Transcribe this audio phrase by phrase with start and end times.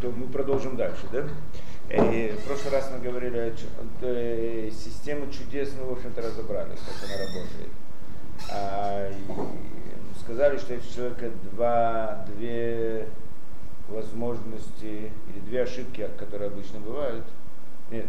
[0.00, 1.28] То мы продолжим дальше, да?
[1.90, 3.54] И в прошлый раз мы говорили о
[4.02, 7.70] э, систему чудес, мы, в общем-то, разобрали, как она работает.
[8.50, 9.12] А,
[10.20, 13.08] сказали, что если у человека два, две
[13.88, 17.24] возможности или две ошибки, которые обычно бывают,
[17.90, 18.06] нет,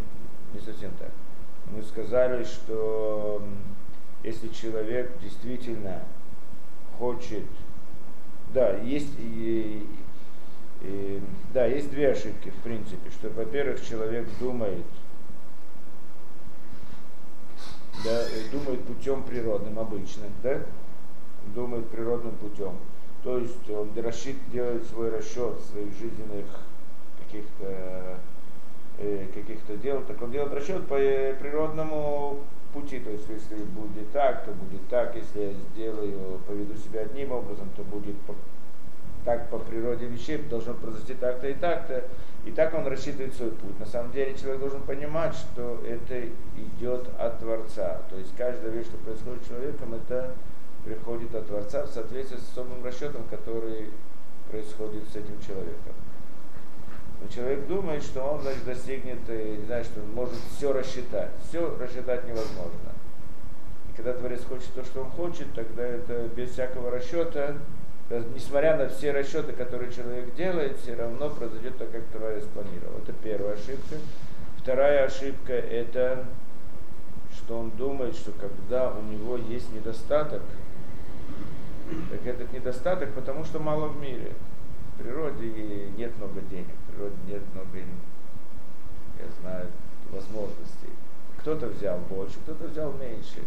[0.53, 1.11] не совсем так.
[1.67, 3.43] Мы сказали, что
[4.23, 6.03] если человек действительно
[6.97, 7.43] хочет,
[8.53, 9.87] да, есть и,
[10.81, 11.21] и,
[11.53, 14.85] да, есть две ошибки в принципе, что, во-первых, человек думает,
[18.03, 20.61] да, думает путем природным обычным, да,
[21.55, 22.77] думает природным путем.
[23.23, 26.45] То есть он рассчит, делает свой расчет своих жизненных
[27.25, 28.19] каких-то
[28.97, 32.39] э, каких-то дел, так он делает расчет по э, природному
[32.73, 37.31] пути, то есть если будет так, то будет так, если я сделаю, поведу себя одним
[37.31, 38.15] образом, то будет
[39.25, 42.03] так по природе вещей, должно произойти так-то и так-то.
[42.45, 43.79] И так он рассчитывает свой путь.
[43.79, 48.01] На самом деле человек должен понимать, что это идет от Творца.
[48.09, 50.35] То есть каждая вещь, что происходит с человеком, это
[50.83, 53.91] приходит от Творца в соответствии с особым расчетом, который
[54.51, 55.93] происходит с этим человеком.
[57.23, 61.29] Но человек думает, что он значит, достигнет, э, не знаю, что он может все рассчитать.
[61.47, 62.91] Все рассчитать невозможно.
[63.89, 67.55] И когда Творец хочет то, что он хочет, тогда это без всякого расчета,
[68.35, 72.97] несмотря на все расчеты, которые человек делает, все равно произойдет так, как Творец планировал.
[72.97, 73.95] Это первая ошибка.
[74.57, 76.25] Вторая ошибка это,
[77.35, 80.41] что он думает, что когда у него есть недостаток,
[82.09, 84.31] так этот недостаток, потому что мало в мире.
[84.93, 85.49] В природе
[85.97, 89.67] нет много денег, в природе нет много, я знаю,
[90.11, 90.93] возможностей.
[91.39, 93.41] Кто-то взял больше, кто-то взял меньше.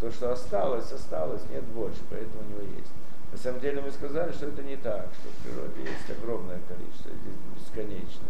[0.00, 2.92] То, что осталось, осталось, нет больше, поэтому у него есть.
[3.32, 7.10] На самом деле мы сказали, что это не так, что в природе есть огромное количество,
[7.10, 8.26] здесь бесконечно.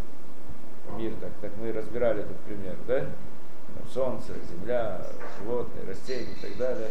[0.96, 3.06] Мир так, так мы разбирали этот пример, да?
[3.92, 5.06] Солнце, земля,
[5.38, 6.88] животные, растения и так далее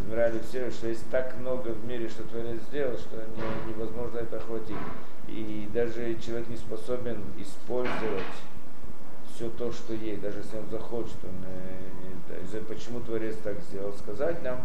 [0.00, 4.36] измеряли все, что есть так много в мире, что Творец сделал, что не, невозможно это
[4.36, 4.76] охватить.
[5.30, 8.34] И даже человек не способен использовать
[9.34, 14.42] все то, что есть, даже если он захочет, он, э, почему Творец так сделал, сказать
[14.42, 14.60] нам,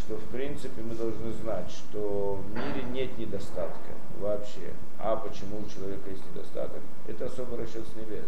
[0.00, 4.72] что в принципе мы должны знать, что в мире нет недостатка вообще.
[4.98, 6.80] А почему у человека есть недостаток?
[7.06, 8.24] Это особый расчет с небес.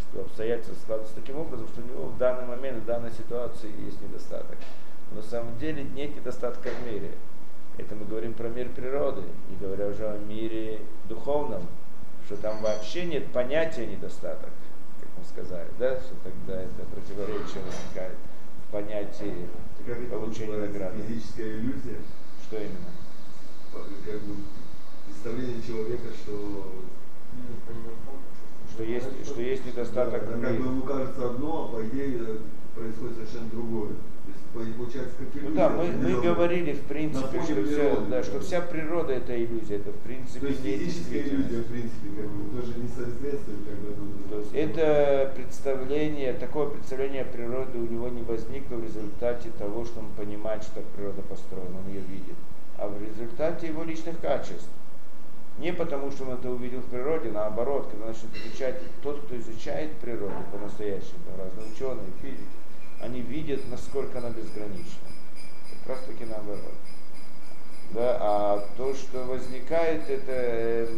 [0.00, 4.00] Что обстоятельства складываются таким образом, что у него в данный момент, в данной ситуации есть
[4.00, 4.56] недостаток
[5.14, 7.10] на самом деле нет недостатка в мире.
[7.78, 11.62] Это мы говорим про мир природы, не говоря уже о мире духовном,
[12.26, 14.50] что там вообще нет понятия недостаток,
[15.00, 18.16] как мы сказали, да, что тогда это противоречие возникает
[18.68, 19.48] в понятии
[19.86, 21.02] как получения награды.
[21.08, 21.98] Физическая иллюзия.
[22.44, 22.92] Что именно?
[23.72, 24.36] Как бы
[25.06, 26.72] представление человека, что
[28.74, 30.26] что есть, что есть недостаток.
[30.26, 32.38] Да, как бы ему кажется одно, а по идее
[32.74, 33.92] происходит совершенно другое
[34.52, 35.48] получается как иллюзия.
[35.48, 39.76] Ну да, мы, мы говорили в принципе, что, вся, да, что вся природа это иллюзия,
[39.76, 43.78] это в принципе То есть не иллюзия, в принципе, как бы тоже не соответствует как
[43.78, 49.84] бы То есть это представление, такое представление природы у него не возникло в результате того,
[49.84, 52.36] что он понимает, что природа построена, он ее видит,
[52.76, 54.68] а в результате его личных качеств.
[55.58, 59.92] Не потому, что он это увидел в природе, наоборот, когда начнет изучать, тот, кто изучает
[60.00, 62.61] природу по-настоящему, разные ученые, физики,
[63.02, 65.08] они видят, насколько она безгранична.
[65.70, 66.74] Как раз таки наоборот.
[67.90, 70.88] Да, а то, что возникает, это,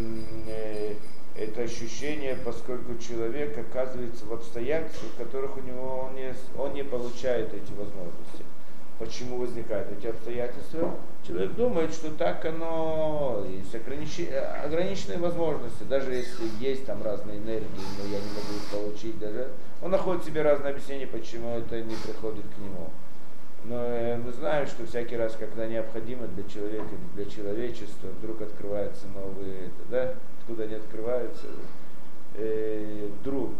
[0.47, 0.95] э,
[1.35, 6.85] это ощущение, поскольку человек оказывается в обстоятельствах, в которых у него он не, он не
[6.85, 8.45] получает эти возможности.
[9.01, 10.95] Почему возникают эти обстоятельства?
[11.27, 17.67] Человек думает, что так оно, есть ограниченные возможности, даже если есть там разные энергии,
[17.99, 19.51] но я не могу их получить, даже
[19.85, 22.89] он находит себе разные объяснения, почему это не приходит к нему.
[23.65, 29.07] Но э, мы знаем, что всякий раз, когда необходимо для человека, для человечества, вдруг открываются
[29.09, 31.49] новые, да, откуда они открываются,
[32.35, 33.51] э, вдруг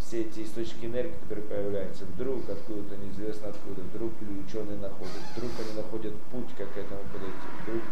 [0.00, 4.10] все эти источники энергии, которые появляются, вдруг откуда-то неизвестно откуда, вдруг
[4.48, 7.82] ученые находят, вдруг они находят путь, как к этому подойти, вдруг.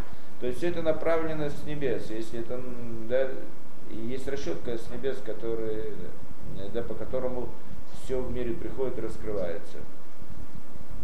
[0.41, 2.11] То есть все это направлено с небес.
[2.11, 2.61] Если это,
[3.09, 3.29] да,
[3.91, 5.93] есть расчетка с небес, которые
[6.73, 7.49] да, по которому
[8.05, 9.79] все в мире приходит и раскрывается.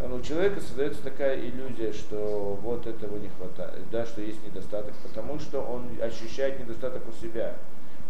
[0.01, 4.95] Но у человека создается такая иллюзия, что вот этого не хватает, да, что есть недостаток,
[5.03, 7.55] потому что он ощущает недостаток у себя.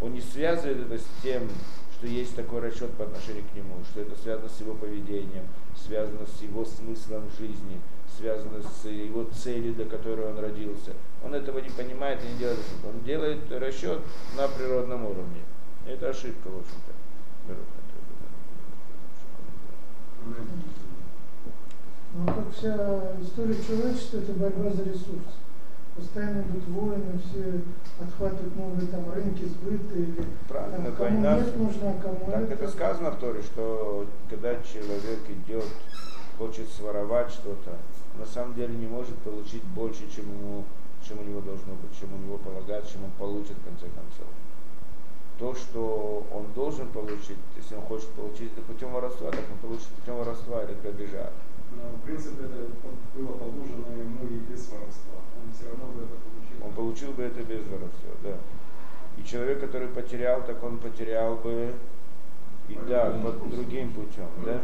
[0.00, 1.48] Он не связывает это с тем,
[1.94, 5.46] что есть такой расчет по отношению к нему, что это связано с его поведением,
[5.76, 7.80] связано с его смыслом жизни,
[8.16, 10.92] связанное с его целью, для которой он родился.
[11.24, 12.60] Он этого не понимает и не делает.
[12.84, 14.00] Он делает расчет
[14.36, 15.42] на природном уровне.
[15.86, 16.89] Это ошибка, в общем-то.
[22.12, 25.38] Ну, как вся история человечества, это борьба за ресурс.
[25.96, 27.60] Постоянно идут войны, все
[28.02, 31.36] отхватывают новые там рынки сбыта или Правильно, там, кому война.
[31.38, 35.66] нет нужно, а кому Так это сказано в Торе, что когда человек идет,
[36.38, 37.76] хочет своровать что-то,
[38.18, 40.64] на самом деле не может получить больше, чем ему,
[41.06, 44.28] чем у него должно быть, чем у него полагается, чем он получит в конце концов.
[45.40, 49.88] То, что он должен получить, если он хочет получить это путем воровства, так он получит
[49.88, 51.30] путем воровства или грабежа.
[51.72, 52.68] Но, в принципе, это
[53.14, 55.16] было положено ему и без воровства.
[55.34, 56.66] Он все равно бы это получил.
[56.66, 58.36] Он получил бы это без воровства, да.
[59.16, 61.72] И человек, который потерял, так он потерял бы
[62.68, 64.60] и По да, по другим путем, да.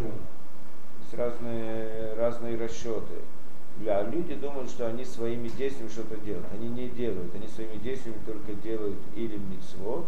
[1.00, 3.23] Есть разные, разные расчеты.
[3.78, 6.46] Да, люди думают, что они своими действиями что-то делают.
[6.52, 7.34] Они не делают.
[7.34, 10.06] Они своими действиями только делают или мицвод,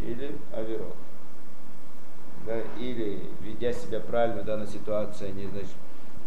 [0.00, 0.94] или аверот.
[2.46, 5.74] Да, или, ведя себя правильно в данной ситуации, они, значит,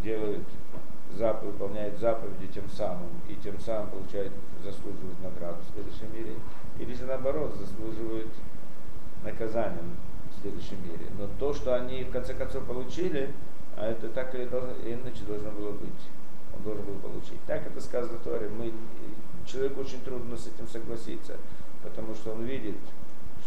[0.01, 0.43] делают
[1.15, 4.33] заповедь, выполняют заповеди тем самым, и тем самым получают,
[4.63, 6.33] заслуживают награду в следующем мире.
[6.79, 8.29] Или же наоборот, заслуживают
[9.23, 9.83] наказания
[10.31, 11.05] в следующем мире.
[11.17, 13.31] Но то, что они в конце концов получили,
[13.75, 16.01] а это так или иначе должно было быть.
[16.55, 17.39] Он должен был получить.
[17.45, 18.49] Так это сказано в Торе.
[18.49, 18.73] Мы,
[19.45, 21.37] человеку очень трудно с этим согласиться,
[21.83, 22.75] потому что он видит,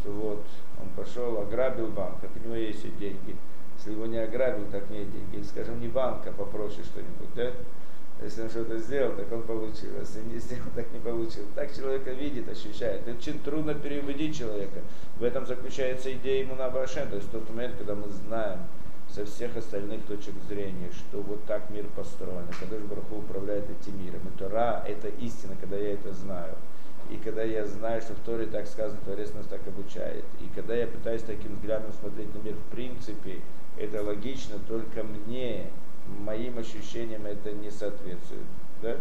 [0.01, 0.45] что вот
[0.81, 3.37] он пошел, ограбил банк, у него есть и деньги.
[3.77, 5.29] Если его не ограбил, так нет денег.
[5.33, 7.51] Или, скажем, не банк, а попроще что-нибудь, да?
[8.23, 9.99] Если он что-то сделал, так он получил.
[9.99, 11.45] Если не сделал, так не получил.
[11.55, 13.03] Так человека видит, ощущает.
[13.03, 14.81] Это очень трудно переубедить человека.
[15.19, 17.09] В этом заключается идея ему на Башен.
[17.09, 18.59] То есть тот момент, когда мы знаем
[19.09, 22.45] со всех остальных точек зрения, что вот так мир построен.
[22.51, 24.21] И Кадыш Бараху управляет этим миром.
[24.27, 26.55] И Тора– это истина, когда я это знаю.
[27.11, 30.25] И когда я знаю, что в Торе так сказано, Творец нас так обучает.
[30.41, 33.41] И когда я пытаюсь таким взглядом смотреть на мир, в принципе,
[33.77, 35.67] это логично, только мне,
[36.07, 38.45] моим ощущениям это не соответствует.
[38.83, 38.97] Да?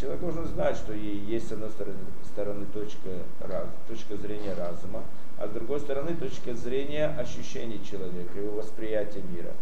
[0.00, 3.08] Человек должен знать, что есть с одной стороны, стороны точка,
[3.40, 5.02] раз, точка зрения разума,
[5.38, 9.52] а с другой стороны точка зрения ощущений человека, его восприятия мира.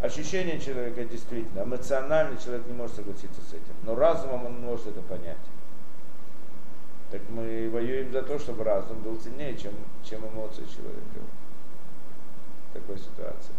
[0.00, 5.00] Ощущение человека действительно, эмоционально человек не может согласиться с этим, но разумом он может это
[5.02, 5.38] понять.
[7.14, 9.70] Так мы воюем за то, чтобы разум был сильнее, чем,
[10.02, 11.20] чем эмоции человека
[12.70, 13.52] в такой ситуации.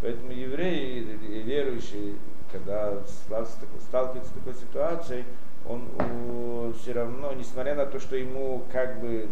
[0.00, 2.16] Поэтому евреи и верующие,
[2.50, 5.24] когда сталкиваются с такой ситуацией,
[5.64, 9.28] он о, все равно, несмотря на то, что ему как бы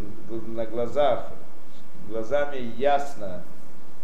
[0.47, 1.33] на глазах,
[2.09, 3.43] глазами ясно,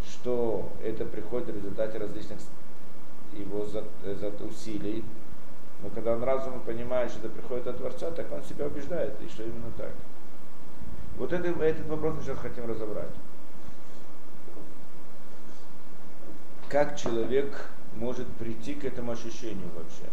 [0.08, 2.40] что это приходит в результате различных
[3.32, 5.04] его за, за усилий,
[5.82, 9.28] но когда он разумом понимает, что это приходит от Творца, так он себя убеждает, и
[9.28, 9.93] что именно так.
[11.19, 13.11] Вот это, этот вопрос мы сейчас хотим разобрать.
[16.69, 20.11] Как человек может прийти к этому ощущению вообще?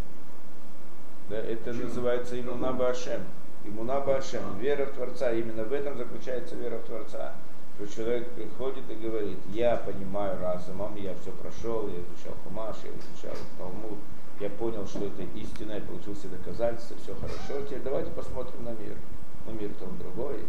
[1.29, 1.85] Да, это Почему?
[1.85, 3.21] называется имуна Башем.
[3.65, 5.31] Имуна Башем, вера в Творца.
[5.31, 7.33] Именно в этом заключается вера в Творца.
[7.75, 12.91] Что человек приходит и говорит, я понимаю разумом, я все прошел, я изучал Хумаш, я
[12.91, 13.97] изучал Талмуд,
[14.39, 17.65] я понял, что это истина, я получил все доказательства, все хорошо.
[17.65, 18.95] Теперь давайте посмотрим на мир.
[19.45, 20.39] Ну, мир-то он другой.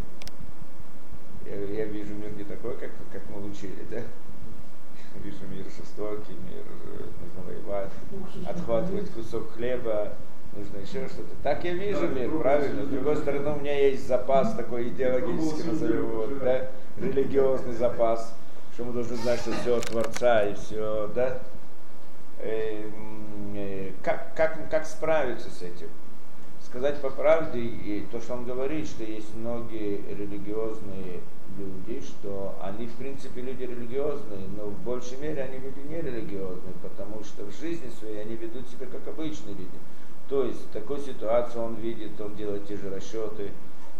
[1.45, 4.01] Я, я вижу мир не такой, как, как мы учили, да?
[5.23, 7.91] Вижу мир жестокий, мир э, нужно воевать,
[8.49, 10.15] отхватывать кусок хлеба,
[10.57, 11.35] нужно еще что-то.
[11.43, 12.85] Так я вижу мир, правильно?
[12.85, 16.71] С другой стороны, у меня есть запас такой идеологический, назовем его, да?
[16.97, 18.35] религиозный запас,
[18.73, 21.41] что мы должны знать, что все от Творца и все, да?
[24.03, 25.89] Как, как, как справиться с этим?
[26.63, 31.21] Сказать по правде, и то, что он говорит, что есть многие религиозные
[31.59, 36.75] люди, что они в принципе люди религиозные, но в большей мере они люди не религиозные,
[36.83, 39.79] потому что в жизни своей они ведут себя как обычные люди.
[40.29, 43.51] То есть в такой ситуации он видит, он делает те же расчеты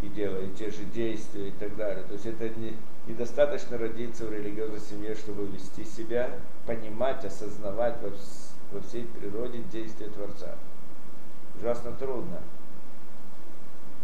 [0.03, 2.03] и делает те же действия и так далее.
[2.05, 2.75] То есть это не,
[3.07, 6.31] недостаточно родиться в религиозной семье, чтобы вести себя,
[6.67, 10.55] понимать, осознавать во, вс- во всей природе действия Творца.
[11.59, 12.41] Ужасно трудно.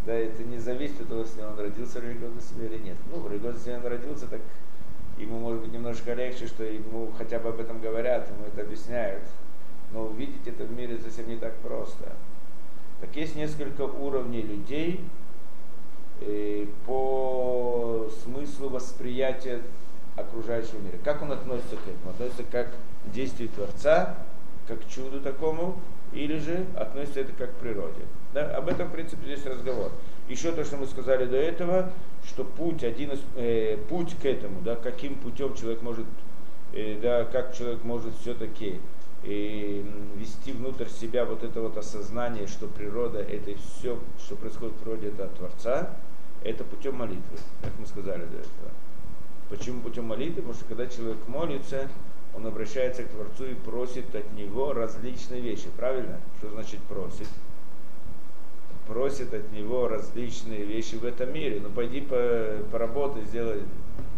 [0.07, 2.97] Да, это не зависит от того, если он родился в религиозной семье или нет.
[3.13, 4.41] Ну, в религиозной семье он родился, так
[5.19, 9.25] ему может быть немножко легче, что ему хотя бы об этом говорят, ему это объясняют.
[9.93, 12.13] Но увидеть это в мире совсем не так просто.
[13.01, 15.05] Так есть несколько уровней людей
[16.21, 19.61] э, по смыслу восприятия
[20.17, 20.97] окружающего мира.
[21.03, 22.11] Как он относится к этому?
[22.11, 22.69] Относится как
[23.05, 24.17] к действию Творца,
[24.67, 25.81] как чуду такому,
[26.13, 28.03] или же относится это как к природе.
[28.35, 28.55] Да?
[28.57, 29.91] Об этом, в принципе, здесь разговор.
[30.29, 31.91] Еще то, что мы сказали до этого,
[32.27, 36.07] что путь, один из, э, путь к этому, да, каким путем человек может,
[36.73, 38.81] э, да, как человек может все-таки
[39.25, 39.83] э,
[40.17, 45.09] вести внутрь себя вот это вот осознание, что природа это все, что происходит в природе,
[45.09, 45.97] это от Творца,
[46.43, 48.71] это путем молитвы, как мы сказали до этого.
[49.49, 50.43] Почему путем молитвы?
[50.43, 51.89] Потому что когда человек молится,
[52.35, 55.69] он обращается к Творцу и просит от него различные вещи.
[55.77, 56.21] Правильно?
[56.39, 57.29] Что значит просит?
[58.87, 61.61] Просит от него различные вещи в этом мире.
[61.63, 63.63] Ну пойди по, поработай, сделай.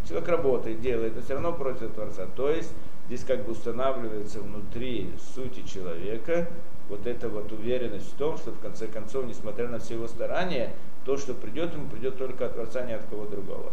[0.09, 2.26] Человек работает, делает, но все равно просит от Творца.
[2.37, 2.73] То есть
[3.07, 6.49] здесь как бы устанавливается внутри сути человека
[6.88, 10.73] вот эта вот уверенность в том, что в конце концов, несмотря на все его старания,
[11.04, 13.73] то, что придет ему, придет только от Творца, не от кого другого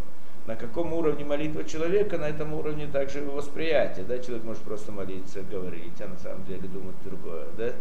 [0.49, 4.03] на каком уровне молитва человека, на этом уровне также его восприятие.
[4.03, 4.17] Да?
[4.17, 7.45] Человек может просто молиться, говорить, а на самом деле думать другое.
[7.55, 7.71] Да?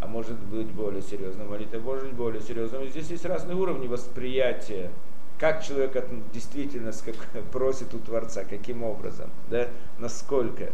[0.00, 2.86] А может быть более серьезная молитва, может быть более серьезная.
[2.86, 4.92] Здесь есть разные уровни восприятия.
[5.40, 6.00] Как человек
[6.32, 6.92] действительно
[7.52, 9.66] просит у Творца, каким образом, да?
[9.98, 10.70] насколько.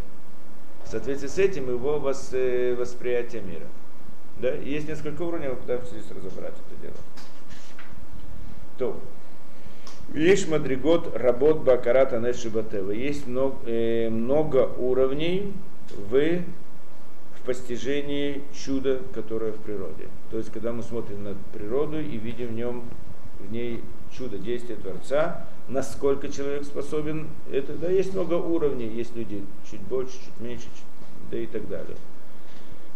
[0.84, 2.02] В соответствии с этим его
[2.32, 3.66] э, восприятие мира.
[4.40, 4.50] Да?
[4.50, 6.96] Есть несколько уровней, мы пытаемся здесь разобрать это дело.
[8.76, 9.00] То.
[10.12, 12.92] Есть мадригот работ бакарата нешибатева.
[12.92, 15.52] Есть много, э, много уровней
[15.90, 20.08] в, в постижении чуда, которое в природе.
[20.30, 22.84] То есть, когда мы смотрим на природу и видим в нем
[23.40, 23.82] в ней
[24.16, 30.12] чудо действия Творца, насколько человек способен, это, да, есть много уровней, есть люди чуть больше,
[30.12, 31.96] чуть меньше, чуть, да и так далее.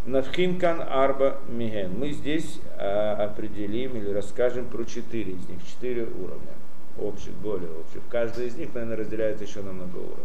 [0.06, 1.98] Навхинкан Арба Миген.
[1.98, 6.57] Мы здесь а, определим или расскажем про четыре из них, четыре уровня
[7.00, 8.00] общих, более общих.
[8.10, 10.24] Каждый из них, наверное, разделяется еще на много уровней.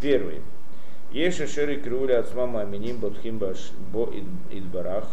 [0.00, 0.40] Первый.
[1.12, 4.12] Еша шери крули от мама миним ботхим бо
[4.50, 5.08] идбарах,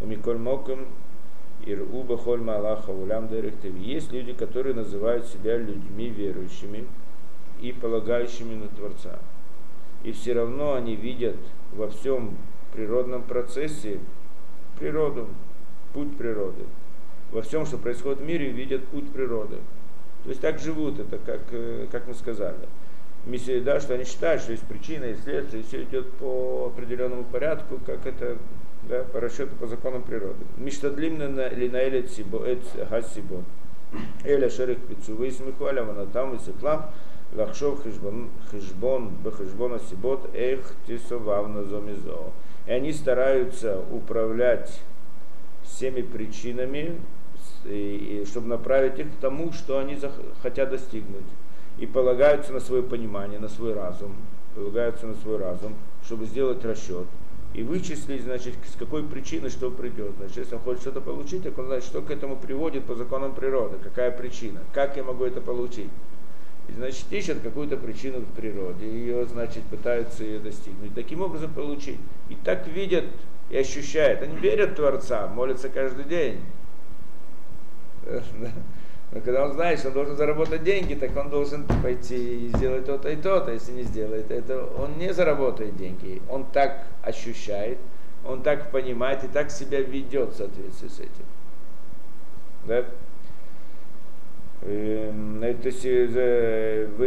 [0.00, 0.86] у миколь моком
[1.64, 3.82] иру бахоль малаха улям дерехтеви.
[3.82, 6.86] Есть люди, которые называют себя людьми верующими
[7.60, 9.18] и полагающими на Творца.
[10.04, 11.36] И все равно они видят
[11.72, 12.36] во всем
[12.72, 13.98] природном процессе
[14.78, 15.26] природу,
[15.92, 16.64] путь природы
[17.32, 19.56] во всем, что происходит в мире, видят путь природы.
[20.24, 22.56] То есть так живут, это как, э, как мы сказали.
[23.26, 27.80] Миссия, да, что они считают, что есть причина, есть следствие, все идет по определенному порядку,
[27.84, 28.38] как это
[28.88, 30.44] да, по расчету, по законам природы.
[30.56, 33.44] Миштадлимна линаэлет сибоэт гасибот.
[34.24, 36.90] Эля шерих пицу высмеху аля ванатам высеклам
[37.34, 42.32] лахшов хижбон, хижбон бехижбона сибот эх тисовавна зомизо.
[42.66, 44.80] И они стараются управлять
[45.62, 47.00] всеми причинами
[47.64, 49.98] и, и чтобы направить их к тому, что они
[50.42, 51.26] хотят достигнуть.
[51.78, 54.16] И полагаются на свое понимание, на свой разум,
[54.54, 57.06] полагаются на свой разум, чтобы сделать расчет
[57.56, 60.12] и вычислить, значит, с какой причины что придет.
[60.18, 63.34] Значит, если он хочет что-то получить, так он знает, что к этому приводит по законам
[63.34, 65.88] природы, какая причина, как я могу это получить.
[66.68, 70.94] И, значит, ищет какую-то причину в природе, ее, значит, пытаются ее достигнуть.
[70.94, 71.98] Таким образом получить.
[72.28, 73.04] И так видят
[73.48, 74.20] и ощущают.
[74.20, 76.40] Они верят в Творца, молятся каждый день.
[79.12, 82.86] Но когда он знает, что он должен заработать деньги, так он должен пойти и сделать
[82.86, 83.52] то-то и то-то.
[83.52, 86.20] Если не сделает это, он не заработает деньги.
[86.28, 87.78] Он так ощущает,
[88.24, 91.24] он так понимает и так себя ведет в соответствии с этим.
[92.66, 92.84] Да?
[94.66, 95.12] Вы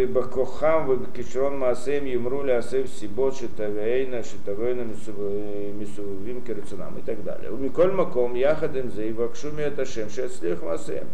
[0.07, 7.51] бакохам, вы кишрон маасем, юмрули асев сибот, шитавейна, шитавейна, мисувим керцунам и так далее.
[7.51, 11.07] У Миколь Маком, Яхадем Зей, Вакшуми Аташем, Шеслих Масем.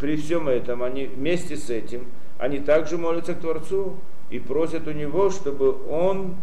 [0.00, 2.06] При всем этом, они вместе с этим,
[2.38, 3.94] они также молятся к Творцу
[4.30, 6.34] и просят у Него, чтобы Он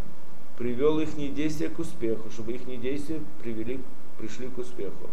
[0.56, 3.80] привел их действия к успеху, чтобы их действия привели,
[4.18, 5.10] пришли к успеху.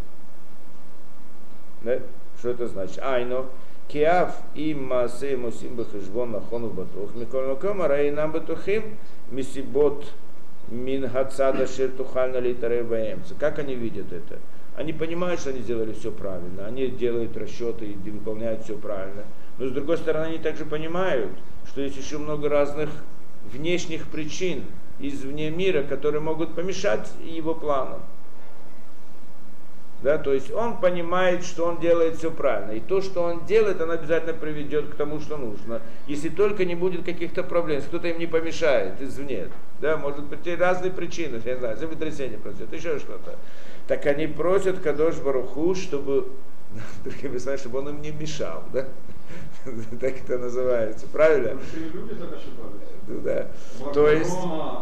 [1.82, 2.00] Да?
[2.38, 3.00] Что это значит?
[3.00, 3.48] Айно,
[3.90, 8.98] Киав и Маасе Мусим Бахешбон Нахону Батух, Миколь Маком, Раинам Батухим,
[9.32, 10.06] Мисибот
[10.70, 13.34] Мин Хацада Ширтухальна Литаребаемца.
[13.40, 14.38] Как они видят это?
[14.78, 19.24] Они понимают, что они сделали все правильно, они делают расчеты и выполняют все правильно.
[19.58, 21.32] Но с другой стороны, они также понимают,
[21.68, 22.90] что есть еще много разных
[23.52, 24.64] внешних причин
[25.00, 28.02] извне мира, которые могут помешать его планам.
[30.02, 32.72] Да, то есть он понимает, что он делает все правильно.
[32.72, 35.82] И то, что он делает, он обязательно приведет к тому, что нужно.
[36.08, 39.50] Если только не будет каких-то проблем, кто-то им не помешает извне.
[39.82, 43.36] Да, может быть, разные причины, я не знаю, землетрясение произойдет, еще что-то.
[43.88, 46.30] Так они просят Кадош Баруху, чтобы,
[47.04, 48.64] другими словами, чтобы он им не мешал.
[48.72, 48.86] Да?
[50.00, 51.60] так это называется, правильно?
[51.60, 52.90] Ошибались.
[53.08, 53.48] Да.
[53.94, 54.38] То есть,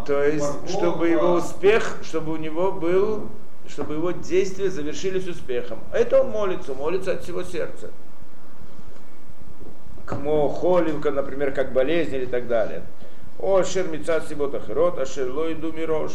[0.05, 3.29] то есть, чтобы его успех, чтобы у него был
[3.67, 5.79] чтобы его действия завершились успехом.
[5.91, 7.91] А это он молится, молится от всего сердца.
[10.05, 12.83] Кмо холивка, например, как болезнь или так далее.
[13.39, 16.13] О, шер мецат сибота херот, а шер лойду мирош.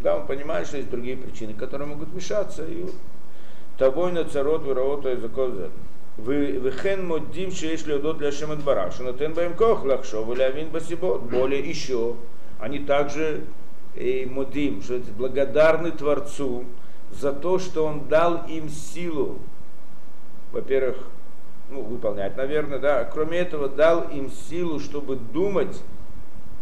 [0.00, 2.64] Да, он понимает, что есть другие причины, которые могут мешаться.
[2.64, 2.86] И
[3.78, 5.70] того на царот вираота и закозет.
[6.18, 8.96] Вехен моддим шееш леодот для шемет бараш.
[8.96, 11.22] Шанатен баем кох лахшов или авин басибот.
[11.22, 12.16] Более еще,
[12.58, 13.44] они также
[13.94, 16.64] и модим, что это благодарны Творцу
[17.12, 19.38] за то, что Он дал им силу,
[20.52, 20.96] во-первых,
[21.70, 25.82] ну, выполнять, наверное, да, кроме этого, дал им силу, чтобы думать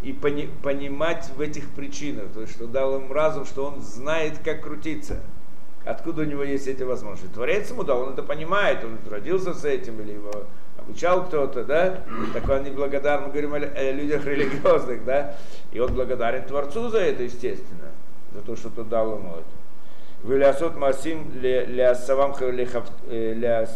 [0.03, 4.39] и пони, понимать в этих причинах, то есть, что дал им разум, что он знает,
[4.45, 5.21] как крутиться.
[5.85, 7.33] Откуда у него есть эти возможности?
[7.33, 10.33] Творец ему дал, он это понимает, он родился с этим, или его
[10.77, 15.37] обучал кто-то, да, так он неблагодарен, мы говорим о людях религиозных, да,
[15.73, 17.91] и он благодарен Творцу за это, естественно,
[18.33, 19.66] за то, что тот дал ему это.
[20.27, 22.35] Вилясот масим лясавам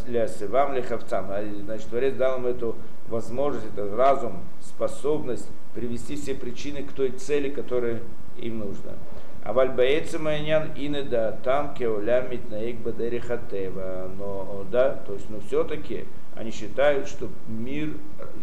[0.09, 1.27] лясавам лихавцам.
[1.65, 2.75] Значит, Творец дал им эту
[3.09, 8.01] возможность, этот разум, способность привести все причины к той цели, которая
[8.37, 8.95] им нужна.
[9.45, 14.11] А вальбаэца майнян инеда там кеоля митнаик бадерихатева.
[14.19, 16.05] Но да, то есть, но все-таки
[16.35, 17.95] они считают, что мир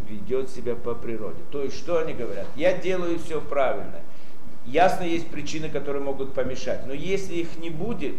[0.09, 1.41] ведет себя по природе.
[1.51, 2.45] То есть, что они говорят?
[2.55, 3.99] Я делаю все правильно.
[4.67, 6.85] Ясно, есть причины, которые могут помешать.
[6.85, 8.15] Но если их не будет,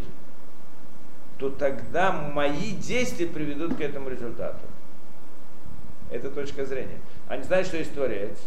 [1.39, 4.59] то тогда мои действия приведут к этому результату.
[6.11, 6.99] Это точка зрения.
[7.29, 8.39] Они знают, что есть Творец.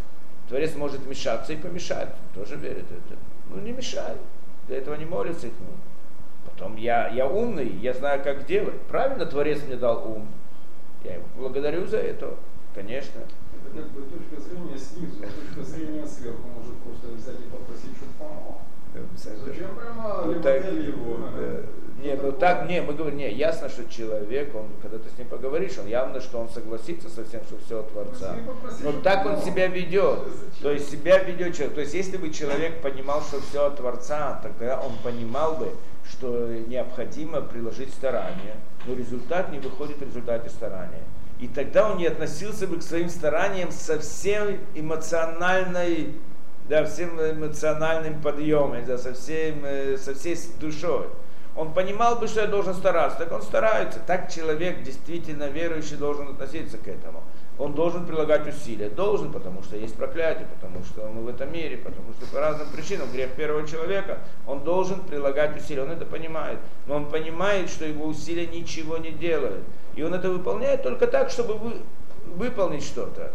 [0.50, 2.10] Творец может мешаться и помешать.
[2.34, 3.20] Тоже верят в это.
[3.50, 4.16] Ну не мешай.
[4.68, 5.78] Для этого не молится к нему.
[6.46, 8.82] Потом я, я умный, я знаю, как делать.
[8.90, 10.28] Правильно Творец мне дал ум.
[11.04, 12.36] Я его благодарю за это,
[12.74, 13.22] конечно.
[13.74, 18.62] Как бы точка зрения снизу, точка зрения сверху может просто взять и попросить, чтобы помог.
[19.16, 21.18] Зачем прямо ну, так, его?
[21.38, 22.04] Да.
[22.04, 25.28] Не, ну так, не, мы говорим, не, ясно, что человек, он, когда ты с ним
[25.28, 28.36] поговоришь, он явно, что он согласится со всем, что все от Творца.
[28.82, 30.20] Но так он себя ведет.
[30.62, 31.76] То есть себя ведет человек.
[31.76, 35.70] То есть если бы человек понимал, что все от Творца, тогда он понимал бы,
[36.10, 41.04] что необходимо приложить старания, но результат не выходит в результате старания.
[41.42, 46.14] И тогда он не относился бы к своим стараниям со всем эмоциональной,
[46.70, 51.08] да, всем эмоциональным подъемом, да, со, всем, э, со всей душой.
[51.56, 54.00] Он понимал бы, что я должен стараться, так он старается.
[54.06, 57.24] Так человек, действительно верующий, должен относиться к этому
[57.58, 58.90] он должен прилагать усилия.
[58.90, 62.68] Должен, потому что есть проклятие, потому что мы в этом мире, потому что по разным
[62.70, 65.84] причинам, грех первого человека, он должен прилагать усилия.
[65.84, 66.60] Он это понимает.
[66.88, 69.64] Но он понимает, что его усилия ничего не делают.
[69.96, 71.74] И он это выполняет только так, чтобы вы,
[72.36, 73.32] выполнить что-то,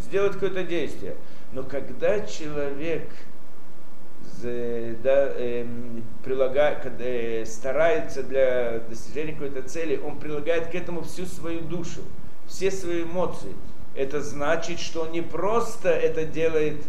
[0.00, 1.16] сделать какое-то действие.
[1.52, 3.08] Но когда человек
[4.42, 5.66] да, э,
[6.24, 12.00] прилагает, э, старается для достижения какой-то цели, он прилагает к этому всю свою душу
[12.46, 13.54] все свои эмоции.
[13.94, 16.82] Это значит, что он не просто это делает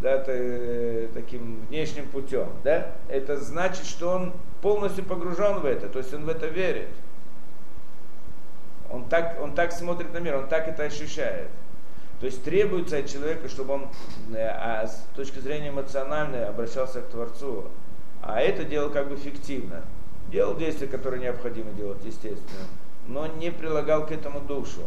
[0.00, 2.48] да, это, таким внешним путем.
[2.62, 2.92] Да?
[3.08, 6.88] Это значит, что он полностью погружен в это, то есть он в это верит.
[8.90, 11.48] Он так, он так смотрит на мир, он так это ощущает.
[12.20, 13.88] То есть требуется от человека, чтобы он
[14.34, 17.64] э, а с точки зрения эмоциональной обращался к Творцу.
[18.22, 19.82] А это делал как бы фиктивно.
[20.30, 22.66] Делал действия, которые необходимо делать, естественно
[23.08, 24.82] но не прилагал к этому душу.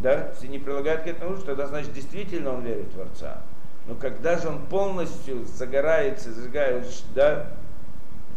[0.00, 0.30] Да?
[0.34, 3.42] Если не прилагает к этому душу, тогда значит действительно он верит в Творца.
[3.86, 7.48] Но когда же он полностью загорается, зажигает, да,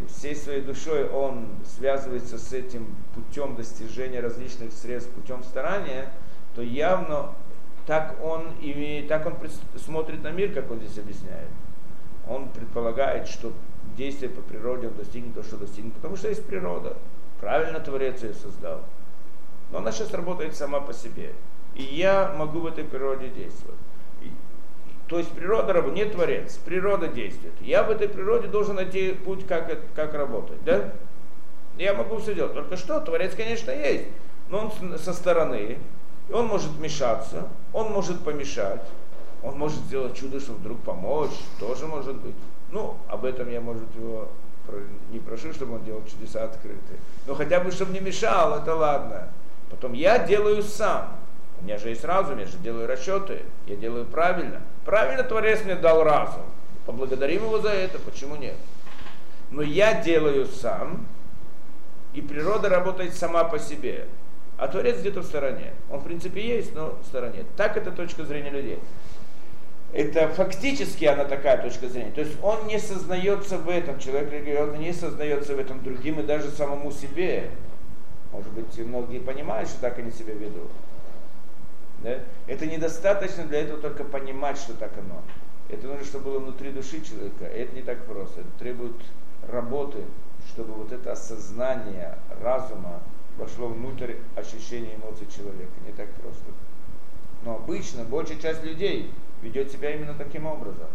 [0.07, 1.47] всей своей душой он
[1.77, 6.11] связывается с этим путем достижения различных средств, путем старания,
[6.55, 7.33] то явно
[7.85, 9.35] так он, имеет, так он
[9.77, 11.49] смотрит на мир, как он здесь объясняет.
[12.27, 13.53] Он предполагает, что
[13.95, 16.97] действие по природе он достигнет то, что достигнет, потому что есть природа.
[17.45, 18.79] Правильно Творец ее создал.
[19.69, 21.33] Но она сейчас работает сама по себе.
[21.75, 23.77] И я могу в этой природе действовать.
[24.23, 24.31] И,
[25.07, 27.53] то есть природа не Творец, природа действует.
[27.61, 30.57] Я в этой природе должен найти путь, как, как работать.
[30.63, 30.91] Да?
[31.77, 32.55] Я могу все делать.
[32.55, 34.05] Только что, Творец, конечно, есть.
[34.49, 35.77] Но он со стороны.
[36.27, 38.81] И он может мешаться, он может помешать.
[39.43, 41.37] Он может сделать чудо, чтобы вдруг помочь.
[41.59, 42.33] Тоже может быть.
[42.71, 44.29] Ну, об этом я, может, его
[45.11, 46.99] не прошу, чтобы он делал чудеса открытые.
[47.27, 49.29] Но хотя бы, чтобы не мешал, это ладно.
[49.69, 51.17] Потом я делаю сам.
[51.59, 54.61] У меня же есть разум, я же делаю расчеты, я делаю правильно.
[54.83, 56.43] Правильно Творец мне дал разум.
[56.85, 58.55] Поблагодарим его за это, почему нет?
[59.51, 61.05] Но я делаю сам,
[62.13, 64.07] и природа работает сама по себе.
[64.57, 65.73] А Творец где-то в стороне.
[65.89, 67.43] Он в принципе есть, но в стороне.
[67.57, 68.79] Так это точка зрения людей.
[69.95, 72.11] Это фактически она такая точка зрения.
[72.11, 76.23] То есть он не сознается в этом, человек религиозный не сознается в этом другим и
[76.23, 77.49] даже самому себе.
[78.33, 80.69] Может быть, многие понимают, что так они себя ведут.
[82.03, 82.19] Да?
[82.47, 85.21] Это недостаточно для этого только понимать, что так оно.
[85.69, 87.45] Это нужно, чтобы было внутри души человека.
[87.45, 88.41] Это не так просто.
[88.41, 88.97] Это требует
[89.47, 89.99] работы,
[90.49, 92.99] чтобы вот это осознание разума
[93.37, 95.71] вошло внутрь ощущения эмоций человека.
[95.87, 96.43] Не так просто.
[97.45, 99.09] Но обычно большая часть людей
[99.45, 100.87] ведет себя именно таким образом.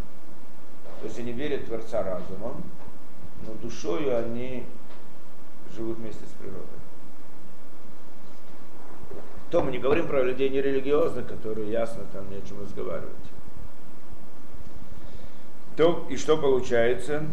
[1.01, 2.63] То есть они верят в Творца разумом,
[3.47, 4.65] но душою они
[5.75, 6.67] живут вместе с природой.
[9.51, 13.11] То мы не говорим про людей нерелигиозных, которые ясно там не о чем разговаривать.
[15.77, 17.25] То, и что получается?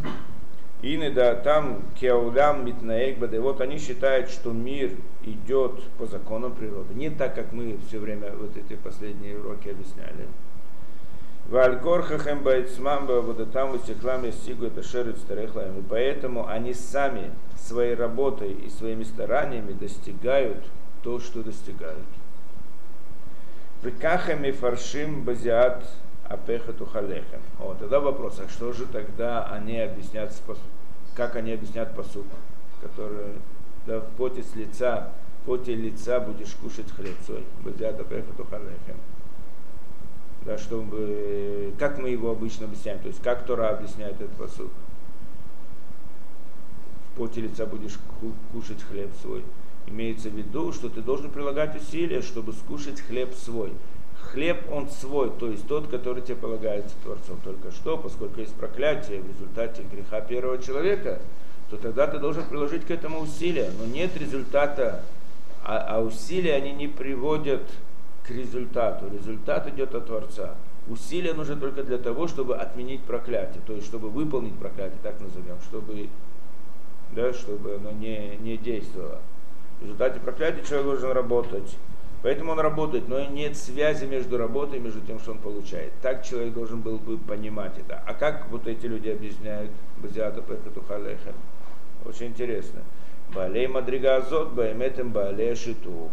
[0.81, 3.39] Ины да там кеулям митнаек баде.
[3.39, 4.91] Вот они считают, что мир
[5.23, 6.93] идет по законам природы.
[6.93, 10.27] Не так, как мы все время вот эти последние уроки объясняли.
[11.49, 15.79] Валькорхахем байцмамба вот там высеклам стигу это шерит старехлаем.
[15.79, 20.57] И поэтому они сами своей работой и своими стараниями достигают
[21.03, 22.03] то, что достигают.
[23.81, 25.89] Прикахами фаршим базиат
[26.27, 27.39] апехату халехем.
[27.61, 30.33] О, тогда вопрос, а что же тогда они объяснят,
[31.15, 32.25] как они объяснят посуд,
[32.81, 33.35] который
[33.85, 38.97] да, в поте с лица, в поте лица будешь кушать хлеб свой, базиат апехату халехем.
[40.47, 44.71] Да, чтобы, как мы его обычно объясняем, то есть как Тора объясняет этот посуд.
[47.11, 47.99] В поте лица будешь
[48.53, 49.43] кушать хлеб свой.
[49.87, 53.73] Имеется в виду, что ты должен прилагать усилия, чтобы скушать хлеб свой
[54.31, 57.39] хлеб он свой, то есть тот, который тебе полагается Творцом.
[57.43, 61.19] Только что, поскольку есть проклятие в результате греха первого человека,
[61.69, 63.71] то тогда ты должен приложить к этому усилия.
[63.79, 65.03] Но нет результата,
[65.63, 67.61] а, а усилия они не приводят
[68.27, 69.09] к результату.
[69.11, 70.55] Результат идет от Творца.
[70.89, 75.57] Усилия нужны только для того, чтобы отменить проклятие, то есть чтобы выполнить проклятие, так назовем,
[75.61, 76.07] чтобы,
[77.13, 79.19] да, чтобы оно не, не действовало.
[79.79, 81.77] В результате проклятия человек должен работать
[82.23, 85.93] Поэтому он работает, но нет связи между работой и между тем, что он получает.
[86.01, 88.01] Так человек должен был бы понимать это.
[88.05, 91.35] А как вот эти люди объясняют Базиата Пехатухалехем?
[92.05, 92.81] Очень интересно.
[93.35, 96.09] Балей Мадрига Азот, Баеметем Балей Шитув.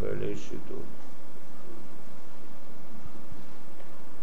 [0.00, 0.82] Балей Шитув.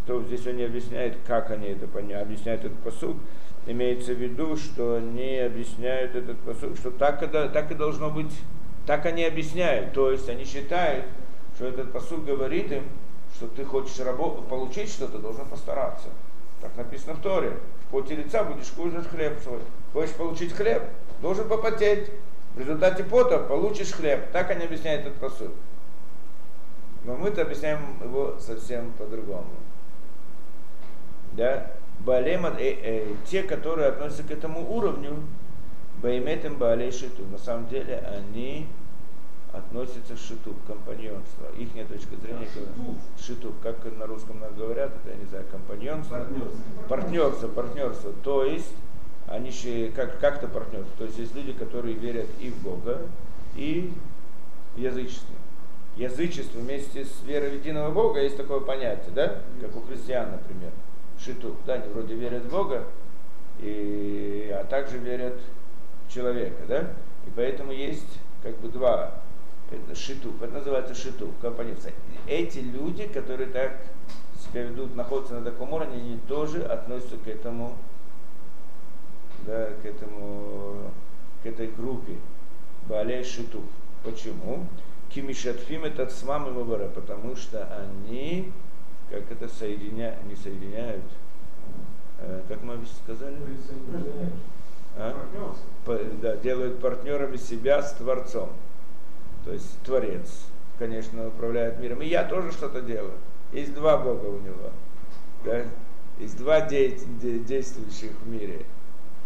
[0.05, 3.17] То здесь он не объясняет, как они это поняли, объясняет этот посуд
[3.67, 8.31] имеется в виду, что они объясняют этот посыл, что так, это, так и должно быть,
[8.85, 9.93] так они объясняют.
[9.93, 11.05] То есть они считают,
[11.55, 12.83] что этот посыл говорит им,
[13.35, 16.09] что ты хочешь работу, получить что-то, должен постараться.
[16.61, 17.57] Так написано в Торе.
[17.87, 19.59] В поте лица будешь кушать хлеб свой.
[19.93, 20.83] Хочешь получить хлеб,
[21.21, 22.09] должен попотеть.
[22.55, 24.31] В результате пота получишь хлеб.
[24.31, 25.51] Так они объясняют этот посыл.
[27.05, 29.49] Но мы-то объясняем его совсем по-другому.
[31.33, 31.71] Да?
[31.99, 35.17] Балема, э, э, те, которые относятся к этому уровню,
[36.01, 38.67] Байметем Баалей Шиту, на самом деле они
[39.53, 41.45] относятся к шиту, к компаньонству.
[41.57, 46.17] Их точка зрения к шиту, как на русском говорят, это я не знаю, компаньонство.
[46.17, 46.59] Партнерство.
[46.89, 48.13] Партнерство, партнерство.
[48.23, 48.73] То есть
[49.27, 49.51] они
[49.95, 50.91] как, как-то партнерство.
[50.97, 53.01] То есть есть люди, которые верят и в Бога,
[53.55, 53.91] и
[54.75, 55.35] в язычество.
[55.95, 59.39] Язычество вместе с верой в единого Бога есть такое понятие, да?
[59.61, 60.71] Как у христиан, например
[61.19, 61.55] шиту.
[61.65, 62.83] Да, они вроде верят в Бога,
[63.59, 65.39] и, а также верят
[66.07, 66.81] в человека, да?
[67.25, 69.13] И поэтому есть как бы два
[69.71, 71.93] это шиту, это называется шиту, компоненция.
[72.27, 73.81] Эти люди, которые так
[74.37, 77.75] себя ведут, находятся на таком уровне, они тоже относятся к этому,
[79.45, 80.91] да, к этому,
[81.41, 82.13] к этой группе
[82.87, 83.63] Балей Шиту.
[84.03, 84.67] Почему?
[85.15, 86.51] Кимишатфим это с мамой
[86.93, 88.51] потому что они
[89.09, 91.03] как это соединяют, не соединяют,
[92.19, 93.37] э, как мы сказали?
[94.97, 95.15] А?
[95.85, 98.49] По, да, делают партнерами себя с Творцом.
[99.45, 100.47] То есть Творец,
[100.77, 102.01] конечно, управляет миром.
[102.01, 103.13] И я тоже что-то делаю.
[103.53, 104.69] Есть два Бога у него.
[105.45, 105.63] Да?
[106.19, 108.65] Есть два де- де- действующих в мире.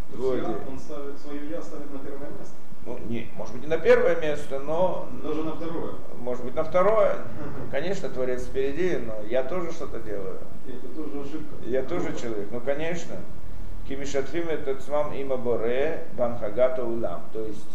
[0.09, 0.43] Двое.
[0.69, 2.55] Он ставит свое я ставит на первое место
[2.89, 5.07] ну, не, может быть, не на первое место, но...
[5.23, 5.93] Даже на второе.
[6.17, 7.17] Может быть, на второе.
[7.71, 10.39] Конечно, Творец впереди, но я тоже что-то делаю.
[10.67, 11.55] Это тоже ошибка.
[11.65, 13.15] Я тоже человек, ну, конечно.
[13.87, 17.23] Кимишатфим это цмам има боре банхагата улам.
[17.33, 17.65] То есть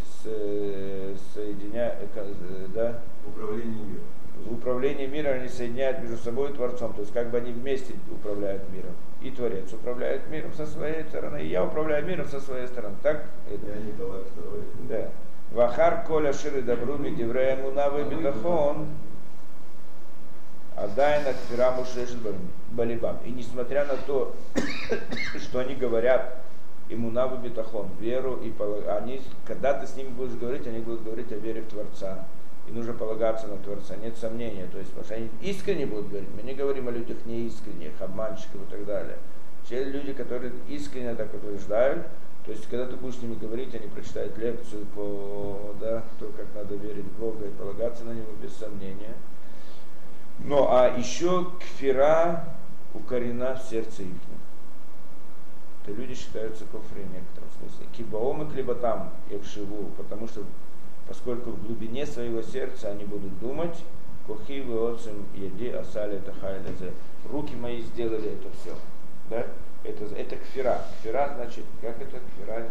[1.34, 3.00] соединяя, э, да?
[3.26, 4.04] Управление миром.
[4.46, 6.92] В управлении миром они соединяют между собой и Творцом.
[6.92, 11.42] То есть как бы они вместе управляют миром и Творец управляет миром со своей стороны,
[11.42, 12.94] и я управляю миром со своей стороны.
[13.02, 13.24] Так?
[13.50, 13.66] Это...
[13.66, 14.64] Я Николай II.
[14.88, 15.08] Да.
[15.50, 18.88] Вахар коля ширы добру медиврея мунавы бетахон,
[20.76, 21.84] Адайна кфираму
[22.72, 23.18] балибам.
[23.24, 24.34] И несмотря на то,
[25.40, 26.42] что они говорят
[26.90, 28.52] имунаву бетахон, веру, и
[28.90, 32.26] они, когда ты с ними будешь говорить, они будут говорить о вере в Творца.
[32.66, 34.66] И нужно полагаться на Творца, нет сомнения.
[34.72, 36.30] То есть, потому что они искренне будут говорить.
[36.34, 39.18] Мы не говорим о людях неискренних, обманщиков и так далее.
[39.68, 42.06] Те люди, которые искренне так утверждают,
[42.44, 46.46] то есть, когда ты будешь с ними говорить, они прочитают лекцию по, да, то, как
[46.54, 49.14] надо верить в Бога и полагаться на Него без сомнения.
[50.40, 52.44] Ну, а еще кфира
[52.92, 54.16] укорена в сердце их.
[55.86, 57.86] То люди считаются кофры в некотором смысле.
[57.92, 60.42] Кибаом и клеботам якшиву, потому что
[61.14, 63.76] поскольку в глубине своего сердца они будут думать,
[64.26, 66.92] кохи отцем еди асали тахайлезе.
[67.30, 68.76] Руки мои сделали это все.
[69.30, 69.46] Да?
[69.84, 70.82] Это, это кфира.
[70.98, 72.66] Кфира значит, как это кфира?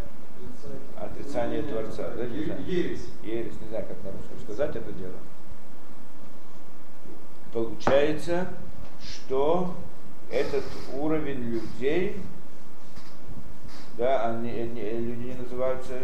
[0.99, 2.09] Отрицание Творца.
[2.17, 2.63] Да, не знаю.
[2.65, 3.07] Ересь.
[3.23, 5.13] Ересь, не знаю, как на русском сказать это дело.
[7.53, 8.47] Получается,
[9.01, 9.73] что
[10.29, 10.65] этот
[10.97, 12.21] уровень людей,
[13.97, 15.97] да, они, они, люди не называются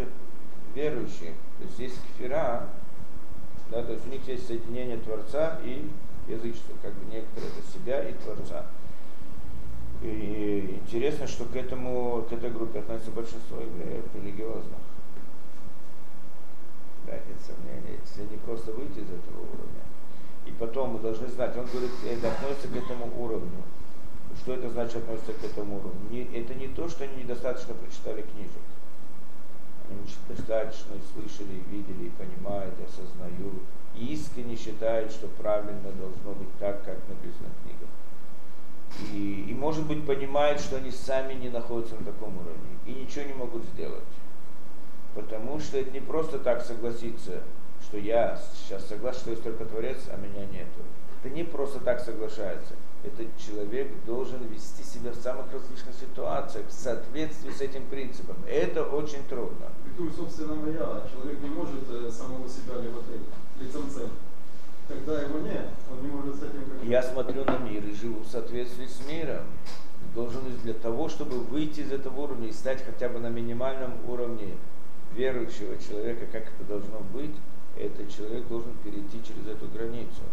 [0.73, 1.33] верующие.
[1.59, 2.67] То есть есть кфира,
[3.69, 5.89] да, то есть у них есть соединение Творца и
[6.27, 8.65] язычества, как бы некоторые это себя и Творца.
[10.01, 14.79] И интересно, что к этому, к этой группе относится большинство евреев религиозных.
[17.05, 17.99] Да, нет сомнений.
[18.05, 19.83] Если не просто выйти из этого уровня.
[20.45, 23.63] И потом мы должны знать, он говорит, это относится к этому уровню.
[24.41, 26.09] Что это значит относится к этому уровню?
[26.09, 28.61] Не, это не то, что они недостаточно прочитали книжек.
[29.89, 33.63] Они достаточно слышали, видели, и понимают, и осознают.
[33.95, 37.89] И искренне считают, что правильно должно быть так, как написано в книгах
[39.13, 43.25] и, и, может быть, понимают, что они сами не находятся на таком уровне и ничего
[43.25, 44.03] не могут сделать.
[45.15, 47.41] Потому что это не просто так согласиться,
[47.81, 50.81] что я сейчас согласен, что есть только Творец, а меня нету.
[51.21, 52.73] Это не просто так соглашается.
[53.03, 58.35] Этот человек должен вести себя в самых различных ситуациях в соответствии с этим принципом.
[58.47, 59.67] Это очень трудно.
[59.99, 61.03] Культура собственного я.
[61.11, 62.75] Человек не может э, самого себя
[63.59, 64.07] лицом цель
[64.87, 68.21] когда его нет, он не может с этим как Я смотрю на мир и живу
[68.21, 69.43] в соответствии с миром.
[70.15, 74.55] Должен для того, чтобы выйти из этого уровня и стать хотя бы на минимальном уровне
[75.15, 77.35] верующего человека, как это должно быть,
[77.77, 80.23] этот человек должен перейти через эту границу.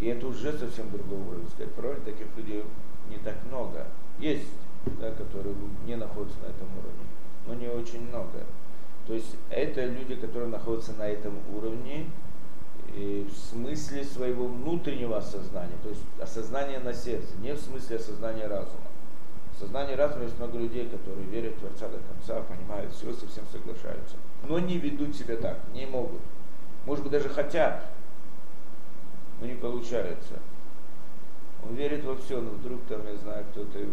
[0.00, 1.48] И это уже совсем другой уровень.
[1.50, 2.64] Сказать, правильно, таких людей
[3.08, 3.86] не так много.
[4.18, 4.48] Есть,
[4.98, 5.54] да, которые
[5.86, 7.04] не находятся на этом уровне,
[7.46, 8.44] но не очень много.
[9.06, 12.06] То есть это люди, которые находятся на этом уровне,
[12.96, 18.86] в смысле своего внутреннего осознания, то есть осознание на сердце, не в смысле осознания разума.
[19.58, 24.16] Сознание разума есть много людей, которые верят в Творца до конца, понимают все, совсем соглашаются.
[24.48, 26.20] Но не ведут себя так, не могут.
[26.86, 27.84] Может быть, даже хотят,
[29.40, 30.34] но не получается.
[31.66, 33.88] Он верит во все, но вдруг там, я знаю, кто-то, э, я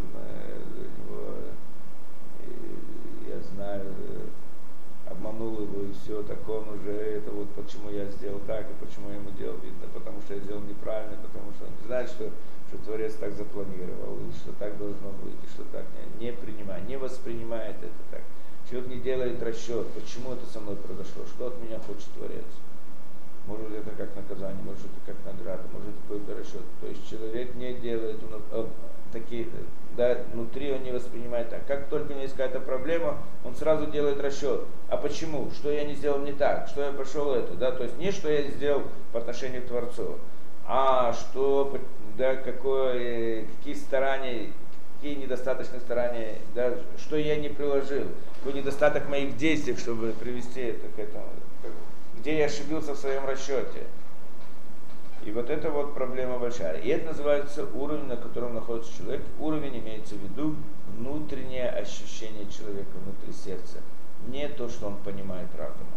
[3.61, 3.85] знаю,
[5.05, 9.09] обманул его и все, так он уже, это вот почему я сделал так, и почему
[9.09, 12.29] я ему делал, видно, потому что я сделал неправильно, потому что он не знает, что,
[12.69, 15.85] что Творец так запланировал, и что так должно быть, и что так
[16.19, 18.21] не, не принимает, не воспринимает это так.
[18.69, 22.47] Человек не делает расчет, почему это со мной произошло, что от меня хочет Творец.
[23.47, 26.63] Может это как наказание, может это как награда, может это какой-то расчет.
[26.79, 28.17] То есть человек не делает
[28.53, 28.69] он,
[29.11, 29.47] такие
[29.97, 31.65] да, внутри он не воспринимает так.
[31.67, 34.61] Как только у него есть какая-то проблема, он сразу делает расчет.
[34.89, 35.51] А почему?
[35.51, 36.67] Что я не сделал не так?
[36.67, 37.53] Что я пошел это?
[37.53, 37.71] Да?
[37.71, 40.17] То есть не что я сделал по отношению к Творцу,
[40.65, 41.77] а что,
[42.17, 44.51] да, какое, какие старания,
[44.95, 48.05] какие недостаточные старания, да, что я не приложил,
[48.39, 51.25] какой недостаток моих действий, чтобы привести это к этому,
[52.19, 53.83] где я ошибился в своем расчете.
[55.23, 56.79] И вот это вот проблема большая.
[56.79, 59.21] И это называется уровень, на котором находится человек.
[59.39, 60.55] Уровень имеется в виду
[60.97, 63.77] внутреннее ощущение человека внутри сердца.
[64.27, 65.87] Не то, что он понимает разумом.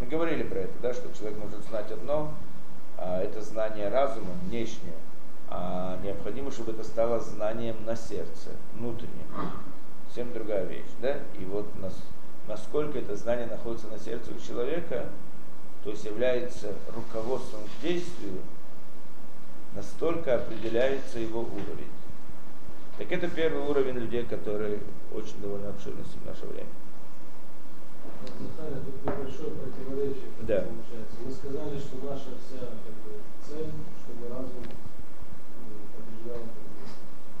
[0.00, 2.32] Мы говорили про это, да, что человек может знать одно,
[2.98, 4.94] а это знание разума, внешнее,
[5.48, 9.26] а необходимо, чтобы это стало знанием на сердце, внутренним.
[10.06, 11.18] Совсем другая вещь, да?
[11.38, 11.94] И вот нас,
[12.48, 15.06] насколько это знание находится на сердце у человека,
[15.84, 18.40] то есть является руководством к действию,
[19.76, 21.92] настолько определяется его уровень.
[22.96, 24.78] Так это первый уровень людей, которые
[25.12, 26.70] очень довольно обширны в наше время.
[28.40, 30.64] Наталья, тут небольшое противоречие да.
[30.64, 31.16] получается.
[31.20, 33.68] Мы сказали, что наша вся как бы, цель,
[34.00, 36.84] чтобы разум побеждал как бы,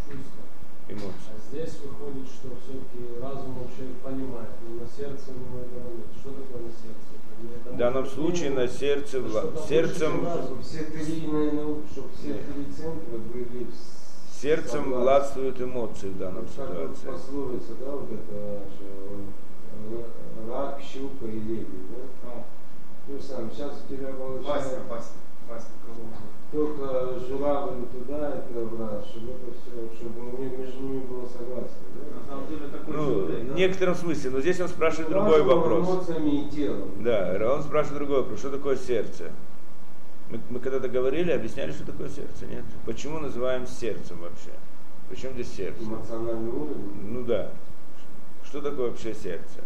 [0.04, 0.44] чувства.
[0.86, 1.32] Эмоции.
[1.32, 6.12] А здесь выходит, что все-таки разумом человек понимает, но на сердце у него этого нет.
[6.20, 7.23] Что такое на сердце?
[7.70, 10.62] В данном случае на сердце, вла- сердцем, чем разум.
[10.62, 12.40] Все три- Серийная наука, чтобы все Нет.
[12.54, 17.06] три центра были в- сердцем властвуют эмоции в данном ситуации.
[17.06, 22.04] пословица, да, вот это, э, рак, щука и лебедь, да?
[23.08, 24.80] Ну, Ну сам, сейчас у тебя получается
[26.52, 31.82] Только журавль туда, это враг, чтобы это все, чтобы между ними было согласие.
[31.96, 32.20] Да?
[32.20, 33.54] На самом деле такой Ну, человек, в да?
[33.54, 35.88] некотором смысле, но здесь он спрашивает другой Разумом, вопрос.
[35.88, 36.90] эмоциями и телом.
[37.02, 39.32] Да, он спрашивает другой вопрос, что такое сердце?
[40.30, 42.64] Мы, мы когда-то говорили, объясняли, что такое сердце, нет?
[42.86, 44.50] Почему называем сердцем вообще?
[45.10, 45.82] Причем здесь сердце?
[45.82, 46.92] Эмоциональный уровень.
[47.02, 47.50] Ну да.
[48.44, 49.60] Что такое вообще сердце?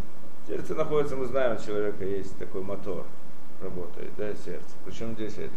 [0.46, 3.04] Сердце находится, мы знаем, у человека есть такой мотор,
[3.62, 4.74] работает, да, сердце.
[4.84, 5.54] Причем здесь это?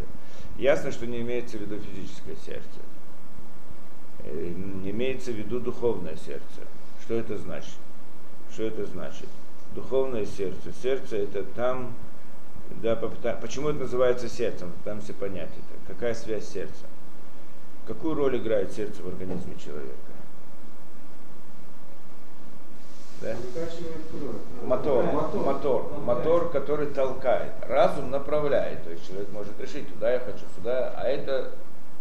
[0.57, 2.79] Ясно, что не имеется в виду физическое сердце.
[4.23, 4.47] Э,
[4.85, 6.61] Имеется в виду духовное сердце.
[7.03, 7.75] Что это значит?
[8.51, 9.27] Что это значит?
[9.73, 10.71] Духовное сердце.
[10.81, 11.93] Сердце это там,
[12.81, 14.71] да, почему это называется сердцем?
[14.83, 15.93] Там все понять это.
[15.93, 16.85] Какая связь сердца?
[17.87, 19.95] Какую роль играет сердце в организме человека?
[23.21, 23.35] Да?
[24.63, 27.53] Мотор, мотор, мотор, мотор, который толкает.
[27.67, 31.51] Разум направляет, то есть человек может решить, туда я хочу, сюда, а это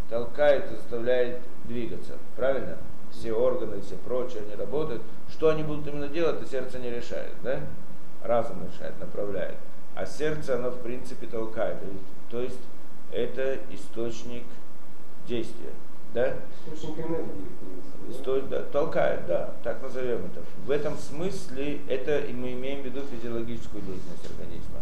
[0.09, 2.13] толкает и заставляет двигаться.
[2.35, 2.77] Правильно?
[3.11, 5.01] Все органы, все прочее, они работают.
[5.29, 7.59] Что они будут именно делать, это сердце не решает, да?
[8.23, 9.57] Разум решает, направляет.
[9.95, 11.77] А сердце, оно в принципе толкает.
[12.29, 12.59] То То есть
[13.11, 14.43] это источник
[15.27, 15.73] действия,
[16.13, 16.35] да?
[16.65, 17.47] Источник энергии,
[18.71, 20.41] толкает, да, так назовем это.
[20.65, 24.79] В этом смысле это и мы имеем в виду физиологическую деятельность организма.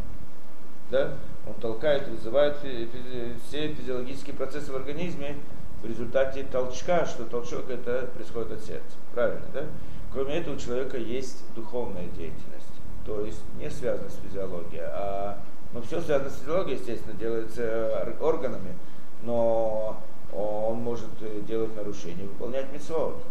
[0.91, 1.13] Да?
[1.47, 5.35] Он толкает, вызывает фи- физи- все физиологические процессы в организме
[5.83, 8.97] в результате толчка, что толчок это происходит от сердца.
[9.13, 9.63] Правильно, да?
[10.11, 12.65] Кроме этого, у человека есть духовная деятельность,
[13.05, 15.39] то есть не связана с физиологией, а
[15.71, 18.73] ну, все связано с физиологией, естественно, делается ор- органами,
[19.21, 20.01] но
[20.33, 23.21] он может э, делать нарушения, выполнять митцвот.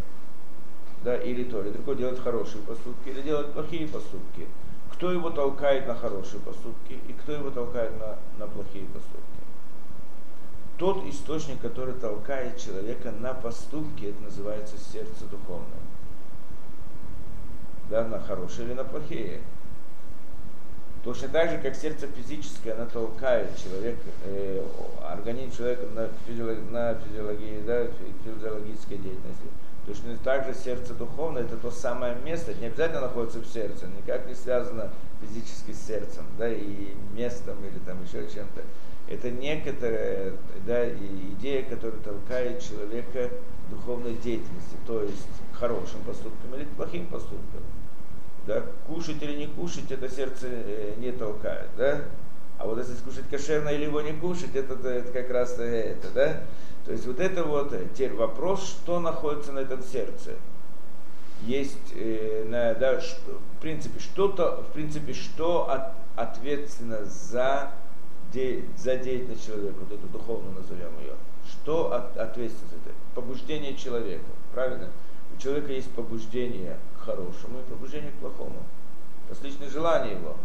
[1.04, 4.46] Да, или то, или другой делать хорошие поступки, или делать плохие поступки.
[4.92, 9.22] Кто его толкает на хорошие поступки и кто его толкает на, на плохие поступки?
[10.76, 15.66] Тот источник, который толкает человека на поступки, это называется сердце духовное.
[17.90, 19.40] Да, на хорошие или на плохие.
[21.04, 24.62] Точно так же, как сердце физическое, оно толкает человека, э,
[25.04, 29.46] организм человека на, физиолог, на физиологии, да, фи- физиологической деятельности.
[29.86, 34.26] Точно так же сердце духовное это то самое место, не обязательно находится в сердце, никак
[34.26, 34.90] не связано
[35.22, 38.62] физически с сердцем, да, и местом или там еще чем-то.
[39.08, 40.32] Это некоторая
[40.66, 46.70] да, идея, которая толкает человека к духовной деятельности, то есть к хорошим поступкам или к
[46.70, 47.62] плохим поступкам.
[48.48, 48.62] Да?
[48.86, 51.68] Кушать или не кушать, это сердце э, не толкает.
[51.76, 52.00] Да?
[52.58, 56.40] А вот если скушать кошерно или его не кушать, это, это как раз это, да?
[56.86, 60.32] То есть вот это вот э, теперь вопрос, что находится на этом сердце.
[61.42, 67.70] Есть, э, на, да, в принципе, что-то, в принципе, что от, ответственно за,
[68.32, 71.14] де, за деятельность человека, вот эту духовную назовем ее.
[71.46, 72.98] Что от, ответственно за это?
[73.14, 74.88] Побуждение человека, правильно?
[75.36, 78.62] У человека есть побуждение хорошему и побуждение к плохому.
[79.28, 80.36] Различные желания его,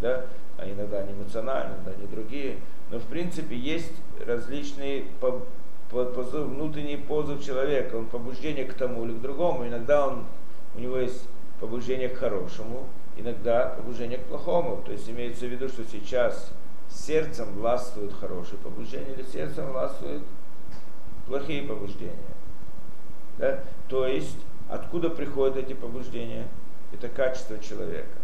[0.00, 0.26] да?
[0.56, 2.58] а иногда они эмоциональные, иногда они другие.
[2.90, 3.92] Но в принципе есть
[4.26, 5.42] различные по,
[5.90, 9.66] по, позыв, внутренний позыв человека, он побуждение к тому или к другому.
[9.66, 10.24] Иногда он,
[10.74, 11.28] у него есть
[11.60, 14.82] побуждение к хорошему, иногда побуждение к плохому.
[14.84, 16.52] То есть имеется в виду, что сейчас
[16.88, 20.22] сердцем властвуют хорошие побуждения или сердцем властвуют
[21.26, 22.12] плохие побуждения.
[23.38, 23.60] Да?
[23.88, 24.38] То есть,
[24.74, 26.48] откуда приходят эти побуждения?
[26.92, 28.18] Это качество человека,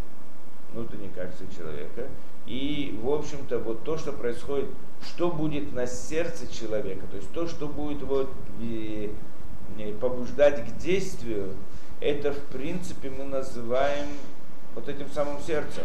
[0.73, 2.07] внутреннее качество человека.
[2.47, 4.67] И, в общем-то, вот то, что происходит,
[5.03, 8.03] что будет на сердце человека, то есть то, что будет
[8.61, 9.11] э,
[10.01, 11.55] побуждать к действию,
[12.01, 14.07] это, в принципе, мы называем
[14.75, 15.85] вот этим самым сердцем.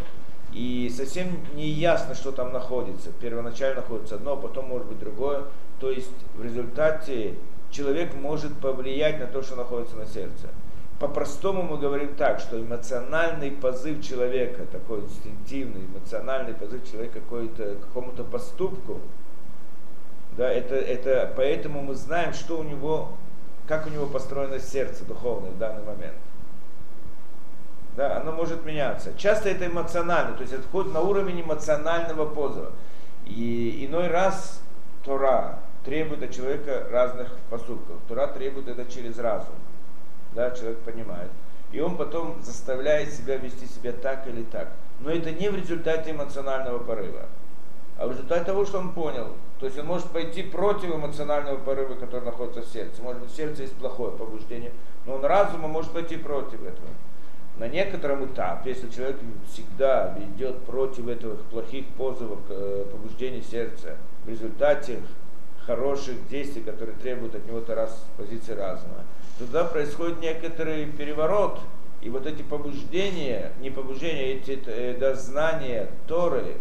[0.53, 3.11] И совсем не ясно, что там находится.
[3.19, 5.43] Первоначально находится одно, а потом может быть другое.
[5.79, 7.35] То есть в результате
[7.75, 10.49] человек может повлиять на то, что находится на сердце.
[10.99, 18.23] По-простому мы говорим так, что эмоциональный позыв человека, такой инстинктивный эмоциональный позыв человека к какому-то
[18.23, 19.01] поступку,
[20.37, 23.09] да, это, это, поэтому мы знаем, что у него,
[23.67, 26.15] как у него построено сердце духовное в данный момент.
[27.97, 29.13] Да, оно может меняться.
[29.17, 32.71] Часто это эмоционально, то есть входит на уровень эмоционального позыва.
[33.25, 34.61] И иной раз
[35.05, 37.97] Тора требует от человека разных поступков.
[38.07, 39.55] Тора требует это через разум.
[40.33, 41.29] Да, человек понимает.
[41.71, 44.69] и он потом заставляет себя вести себя так или так.
[44.99, 47.25] Но это не в результате эмоционального порыва,
[47.97, 49.27] а в результате того, что он понял.
[49.59, 53.01] То есть он может пойти против эмоционального порыва, который находится в сердце.
[53.01, 54.71] Может быть, в сердце есть плохое побуждение,
[55.05, 56.89] но он разумом может пойти против этого.
[57.57, 59.17] На некотором этапе, если человек
[59.49, 64.99] всегда идет против этих плохих позывов, э, побуждений сердца, в результате
[65.65, 69.03] хороших действий, которые требуют от него раз позиции разума,
[69.39, 71.59] тогда происходит некоторый переворот,
[72.01, 76.57] и вот эти побуждения, не побуждения, эти э, дознания Торы,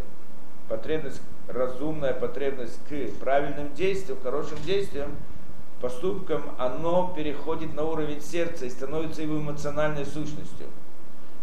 [0.69, 5.17] потребность, разумная потребность к правильным действиям, хорошим действиям,
[5.81, 10.67] поступкам, оно переходит на уровень сердца и становится его эмоциональной сущностью.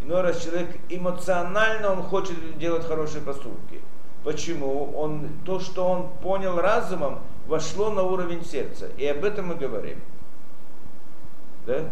[0.03, 3.82] Иной раз человек эмоционально он хочет делать хорошие поступки.
[4.24, 4.91] Почему?
[4.95, 7.20] Он, то, что он понял разумом,
[7.52, 8.88] вошло на уровень сердца.
[8.97, 9.99] И об этом мы говорим.
[11.68, 11.89] Да?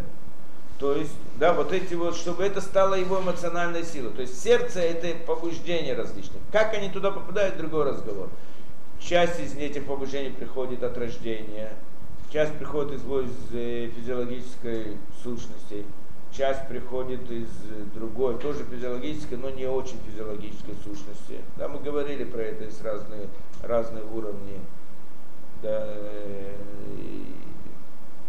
[0.79, 4.13] То есть, да, вот эти вот, чтобы это стало его эмоциональной силой.
[4.13, 6.39] То есть сердце это побуждения различные.
[6.53, 8.29] Как они туда попадают, другой разговор.
[9.01, 11.73] Часть из этих побуждений приходит от рождения,
[12.31, 15.85] часть приходит из, из э, физиологической сущности,
[16.31, 17.49] часть приходит из
[17.93, 21.41] другой, тоже физиологической, но не очень физиологической сущности.
[21.57, 23.27] Да, мы говорили про это, есть разные,
[23.63, 24.59] разные уровни.
[25.61, 25.87] Да,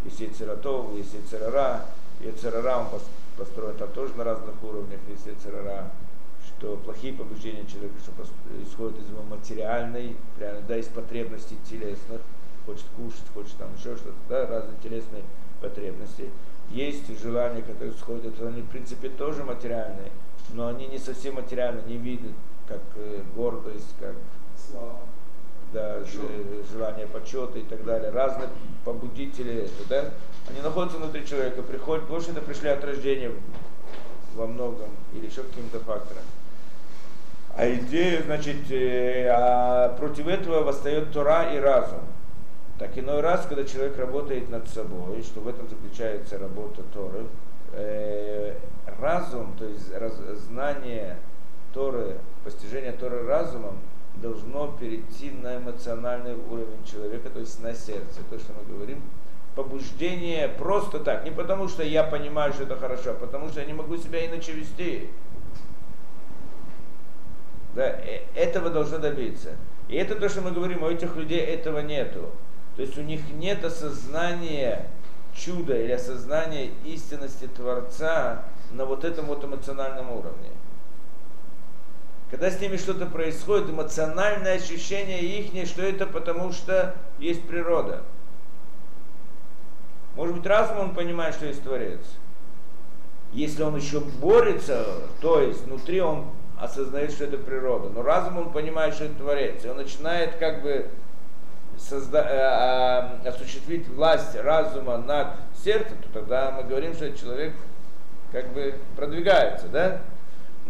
[0.03, 1.85] есть Ецератов, есть Ецерара.
[2.19, 2.87] Ецерара он
[3.37, 5.91] построен там тоже на разных уровнях, есть Ецерара
[6.61, 8.11] что плохие побуждения человека что
[8.63, 12.21] исходят из его материальной, прямо, да, из потребностей телесных,
[12.67, 15.23] хочет кушать, хочет там еще что-то, да, разные телесные
[15.59, 16.29] потребности.
[16.69, 20.11] Есть желания, которые исходят, они в принципе тоже материальные,
[20.53, 22.33] но они не совсем материальные, не видят,
[22.67, 24.15] как э, гордость, как
[24.55, 24.99] слава,
[25.73, 25.99] да,
[26.71, 28.11] желание почета и так далее.
[28.11, 28.49] Разные
[28.83, 30.09] побудители, это, да,
[30.49, 33.31] они находятся внутри человека, приходят, потому это пришли от рождения
[34.35, 36.23] во многом или еще каким-то фактором.
[37.55, 41.99] А идея, значит, э, а против этого восстает Тора и разум.
[42.79, 47.25] Так иной раз, когда человек работает над собой, что в этом заключается работа Торы,
[47.73, 48.55] э,
[48.99, 50.13] разум, то есть раз,
[50.47, 51.17] знание
[51.73, 53.77] Торы, постижение Торы разумом
[54.15, 59.01] должно перейти на эмоциональный уровень человека, то есть на сердце, то, что мы говорим,
[59.55, 63.65] побуждение просто так, не потому что я понимаю, что это хорошо, а потому что я
[63.65, 65.09] не могу себя иначе вести.
[67.73, 69.55] Да, э, этого должно добиться.
[69.87, 72.29] И это то, что мы говорим, у этих людей этого нету.
[72.75, 74.87] То есть у них нет осознания
[75.33, 80.49] чуда или осознания истинности Творца на вот этом вот эмоциональном уровне.
[82.31, 88.03] Когда с ними что-то происходит, эмоциональное ощущение их, что это потому что есть природа.
[90.15, 91.99] Может быть, разум он понимает, что есть Творец.
[93.33, 94.85] Если он еще борется,
[95.21, 97.89] то есть внутри он осознает, что это природа.
[97.89, 99.65] Но разум он понимает, что это Творец.
[99.65, 100.89] И он начинает как бы
[101.77, 107.53] созда- э, э, осуществить власть разума над сердцем, то тогда мы говорим, что человек
[108.31, 110.01] как бы продвигается, да?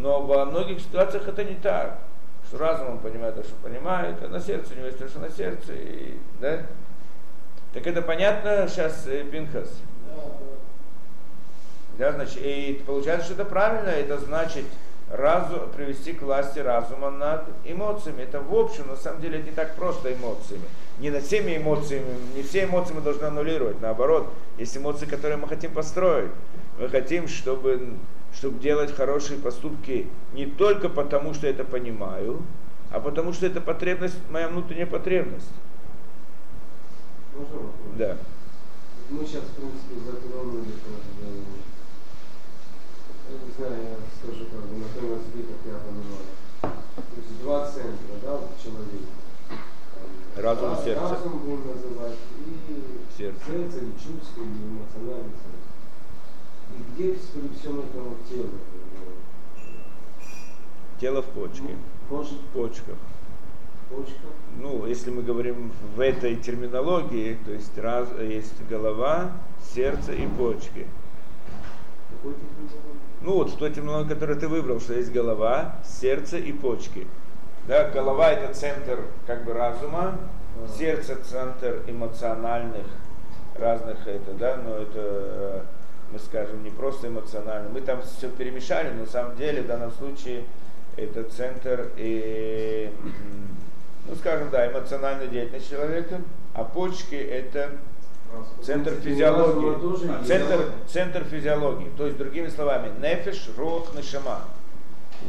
[0.01, 1.99] Но во многих ситуациях это не так.
[2.47, 5.19] Что разум он понимает то, что понимает, а на сердце у него есть то, что
[5.19, 6.63] на сердце, и, да?
[7.71, 9.69] Так это понятно сейчас, э, Пинхас?
[11.99, 14.65] Да, значит, и получается, что это правильно, это значит,
[15.11, 18.23] разум, привести к власти разума над эмоциями.
[18.23, 20.65] Это в общем, на самом деле, не так просто эмоциями.
[20.99, 23.79] Не над всеми эмоциями, не все эмоции мы должны аннулировать.
[23.81, 24.27] Наоборот,
[24.57, 26.31] есть эмоции, которые мы хотим построить.
[26.79, 27.97] Мы хотим, чтобы,
[28.33, 32.41] чтобы делать хорошие поступки не только потому, что я это понимаю,
[32.91, 35.49] а потому что это потребность, моя внутренняя потребность.
[37.35, 37.73] Можно вопрос?
[37.97, 38.17] Да.
[39.09, 40.57] Мы сейчас, в принципе, тоже
[43.31, 46.27] я не знаю, я скажу как бы на том языке, как я понимаю.
[46.61, 49.07] То есть два центра, да, в человеке.
[50.35, 51.01] Разум и сердце.
[51.01, 53.39] Разум будем называть, и Сердце.
[53.47, 55.63] сердце, или чувство, или эмоциональное центр.
[56.75, 58.45] И где при всем этом тело?
[60.99, 61.75] Тело в почке.
[62.09, 62.95] Может, В почках.
[63.89, 64.27] почка?
[64.59, 69.31] Ну, если мы говорим в этой терминологии, то есть раз, есть голова,
[69.73, 70.85] сердце и почки.
[72.09, 72.35] Какой?
[73.21, 77.07] Ну вот в той терминологии, которую ты выбрал, что есть голова, сердце и почки.
[77.67, 80.17] Да, голова это центр как бы разума,
[80.77, 82.85] сердце центр эмоциональных
[83.57, 85.61] разных это, да, но это э,
[86.11, 87.69] мы скажем не просто эмоционально.
[87.69, 90.43] Мы там все перемешали, но на самом деле в данном случае
[90.97, 92.91] это центр и,
[94.07, 96.21] ну скажем, да, эмоциональной деятельности человека,
[96.53, 97.71] а почки это
[98.61, 100.25] Центр физиологии.
[100.25, 101.91] Центр, центр физиологии.
[101.97, 104.41] То есть, другими словами, нефиш, рох, нешама.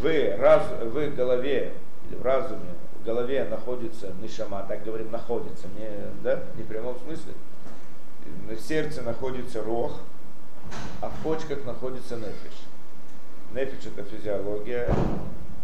[0.01, 1.72] Вы, раз, вы в голове,
[2.11, 5.89] в разуме, в голове находится нишама, так говорим, находится, не,
[6.22, 7.33] да, не в прямом смысле.
[8.49, 9.99] В сердце находится рох,
[11.01, 12.59] а в почках находится нефиш.
[13.55, 14.89] Нефиш это физиология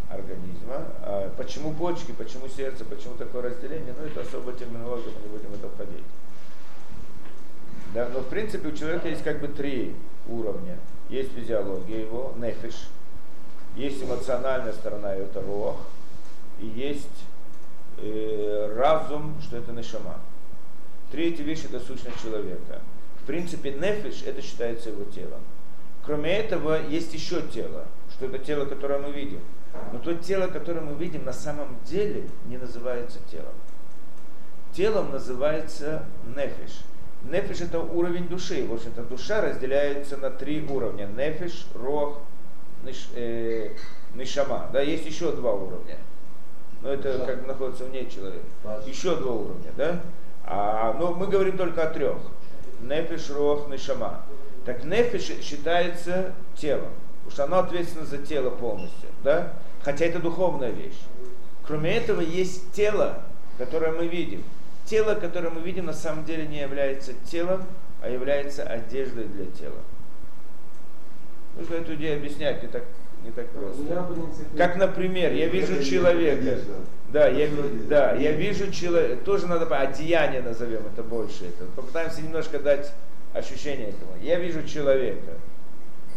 [0.09, 0.85] организма.
[1.01, 5.51] А почему почки, почему сердце, почему такое разделение, ну это особая терминология, мы не будем
[5.51, 6.03] в это входить.
[7.93, 9.95] Да, но в принципе у человека есть как бы три
[10.27, 10.77] уровня.
[11.09, 12.87] Есть физиология его, нефиш,
[13.75, 15.77] есть эмоциональная сторона, это рох,
[16.59, 17.07] и есть
[17.97, 20.19] э, разум, что это нешама.
[21.11, 22.81] Третья вещь это сущность человека.
[23.21, 25.41] В принципе, нефиш это считается его телом.
[26.05, 29.41] Кроме этого, есть еще тело, что это тело, которое мы видим.
[29.93, 33.53] Но то тело, которое мы видим, на самом деле не называется телом.
[34.73, 36.03] Телом называется
[36.35, 36.81] нефиш.
[37.23, 38.65] Нефиш это уровень души.
[38.65, 41.05] В общем-то, душа разделяется на три уровня.
[41.05, 42.21] Нефиш, рох,
[42.83, 43.75] ниш, э,
[44.15, 44.69] нишама.
[44.71, 45.97] Да, есть еще два уровня.
[46.81, 48.45] Но это как бы находится вне человека.
[48.85, 50.01] Еще два уровня, да?
[50.45, 52.17] А, но мы говорим только о трех.
[52.81, 54.21] Нефиш, рох, нишама.
[54.65, 56.89] Так нефиш считается телом,
[57.23, 59.53] потому что оно ответственно за тело полностью, да?
[59.83, 60.99] Хотя это духовная вещь.
[61.65, 63.23] Кроме этого есть тело,
[63.57, 64.43] которое мы видим.
[64.85, 67.63] Тело, которое мы видим, на самом деле не является телом,
[68.01, 69.77] а является одеждой для тела.
[71.57, 72.83] Нужно эту идею объяснять, не так,
[73.23, 73.81] не так просто.
[73.81, 76.59] В принципе, Как, например, я вижу человека.
[77.11, 77.49] Да, я,
[77.89, 81.45] да, я вижу человека, тоже надо, одеяние назовем это больше.
[81.45, 81.65] Это.
[81.75, 82.93] Попытаемся немножко дать
[83.33, 84.15] ощущение этого.
[84.21, 85.33] Я вижу человека,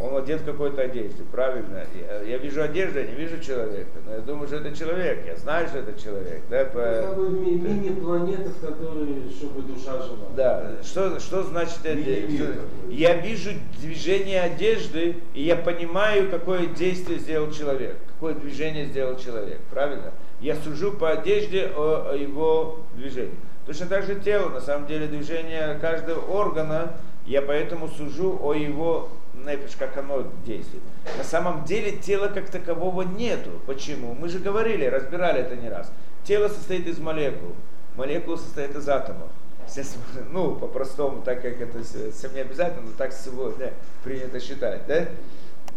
[0.02, 1.84] он одет в какой-то одежде, правильно?
[2.08, 5.36] Я, я вижу одежду, я не вижу человека, но я думаю, что это человек, я
[5.36, 6.42] знаю, что это человек.
[6.50, 10.28] Да, по- Как бы ми- мини-планета, в которой, чтобы душа жила.
[10.36, 12.02] Да, что, что значит это?
[12.02, 12.94] Такой.
[12.94, 13.50] Я вижу
[13.80, 20.10] движение одежды, и я понимаю, какое действие сделал человек, какое движение сделал человек, правильно?
[20.40, 23.36] Я сужу по одежде о, о его движении.
[23.66, 26.94] Точно так же тело, на самом деле, движение каждого органа,
[27.26, 29.08] я поэтому сужу о его
[29.46, 30.82] нефиш, как оно действует.
[31.16, 33.50] На самом деле тела как такового нету.
[33.66, 34.14] Почему?
[34.14, 35.92] Мы же говорили, разбирали это не раз.
[36.24, 37.54] Тело состоит из молекул.
[37.96, 39.28] Молекулы состоят из атомов.
[39.66, 39.96] Сейчас,
[40.30, 43.72] ну, по-простому, так как это совсем не обязательно, но так сегодня
[44.04, 45.08] принято считать, да?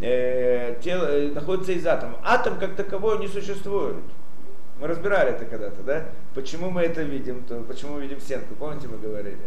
[0.01, 2.19] Э, тело э, находится из атомов.
[2.23, 3.97] Атом как таковой не существует.
[4.79, 6.05] Мы разбирали это когда-то, да?
[6.33, 9.37] Почему мы это видим, то, почему мы видим стенку, помните, мы говорили?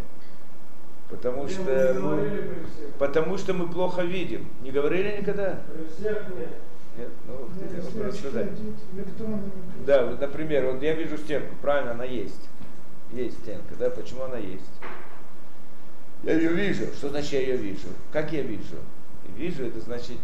[1.10, 2.54] Потому что, мы-
[2.98, 4.46] потому что мы плохо видим.
[4.62, 5.58] Не говорили никогда?
[5.72, 6.48] При всех нет.
[6.98, 7.48] Нет, ну,
[7.94, 8.48] Ну, рассказать.
[8.48, 9.52] одеть электронными
[9.86, 12.48] Да, вот, например, вот я вижу стенку, правильно, она есть.
[13.12, 14.64] Есть стенка, да, почему она есть?
[16.24, 16.86] Я ее вижу.
[16.94, 17.86] Что значит я ее вижу?
[18.12, 18.76] Как я вижу?
[19.36, 20.18] Вижу, это значит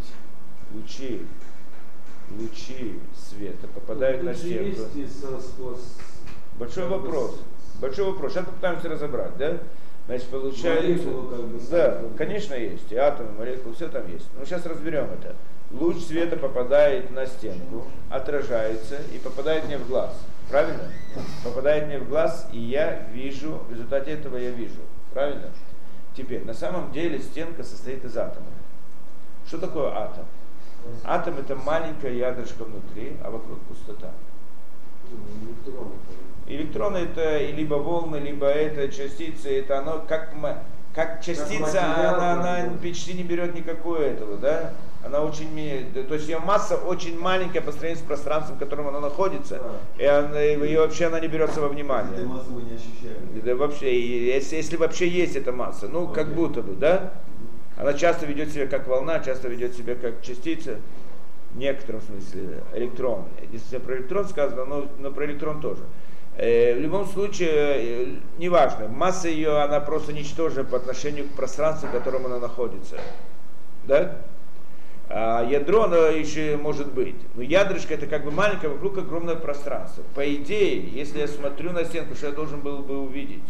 [0.73, 1.25] лучи,
[2.37, 4.81] лучи света попадают Тут на стенку.
[6.59, 7.39] Большой вопрос.
[7.79, 8.33] Большой вопрос.
[8.33, 9.57] Сейчас попытаемся разобрать, да?
[10.07, 11.07] Значит, получается...
[11.07, 12.91] Молекулы как бы Да, конечно есть.
[12.91, 14.27] И атомы, молекулы, все там есть.
[14.37, 15.35] Но сейчас разберем это.
[15.71, 20.15] Луч света попадает на стенку, отражается и попадает мне в глаз.
[20.49, 20.91] Правильно?
[21.43, 24.81] Попадает мне в глаз, и я вижу, в результате этого я вижу.
[25.11, 25.49] Правильно?
[26.15, 28.53] Теперь, на самом деле стенка состоит из атомов.
[29.47, 30.25] Что такое атом?
[31.03, 34.11] Атом это маленькое ядрышко внутри, а вокруг пустота.
[35.09, 35.95] Ну, электроны,
[36.45, 36.53] как бы.
[36.53, 40.33] Электроны это либо волны, либо это частицы, это оно как,
[40.93, 42.77] как частица, материал, она, как она бы.
[42.79, 44.73] почти не берет никакого этого, да?
[45.05, 45.47] Она очень,
[45.93, 49.59] то есть ее масса очень маленькая по сравнению с пространством, в котором она находится,
[49.97, 50.03] Да.
[50.03, 52.13] и, она, и вообще она не берется во внимание.
[52.13, 53.41] Этой массы мы не ощущаем.
[53.43, 53.99] Да вообще,
[54.33, 56.35] если, если вообще есть эта масса, ну как Окей.
[56.35, 57.13] будто бы, да?
[57.77, 60.77] Она часто ведет себя как волна, часто ведет себя как частица,
[61.51, 63.25] в некотором смысле электрон.
[63.51, 65.83] Если про электрон сказано, но, но про электрон тоже.
[66.37, 71.87] Э, в любом случае, э, неважно, масса ее, она просто ничтожна по отношению к пространству,
[71.87, 72.97] в котором она находится.
[73.87, 74.17] Да?
[75.07, 77.15] А ядро, оно еще может быть.
[77.35, 80.03] Но ядрышко это как бы маленькое, вокруг огромное пространство.
[80.13, 83.43] По идее, если я смотрю на стенку, что я должен был бы увидеть?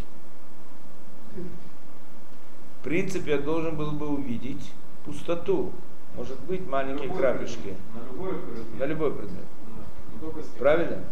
[2.81, 4.71] В принципе, я должен был бы увидеть
[5.05, 5.71] пустоту.
[6.15, 7.57] Может быть, маленькие Любой крапишки.
[7.57, 7.77] предмет.
[7.95, 8.79] На любой предмет.
[8.79, 9.43] На любой предмет.
[10.21, 10.59] Да.
[10.59, 11.03] Правильно?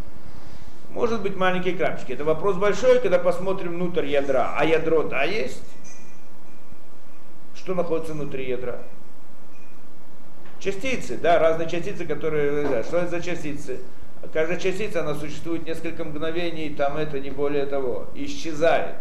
[0.94, 2.14] Может быть, маленькие крапишки.
[2.14, 4.54] Это вопрос большой, когда посмотрим внутрь ядра.
[4.56, 5.64] А ядро, да, есть?
[7.56, 8.80] Что находится внутри ядра?
[10.60, 13.80] Частицы, да, разные частицы, которые, да, что это за частицы?
[14.32, 18.96] Каждая частица, она существует несколько мгновений, там это не более того, исчезает.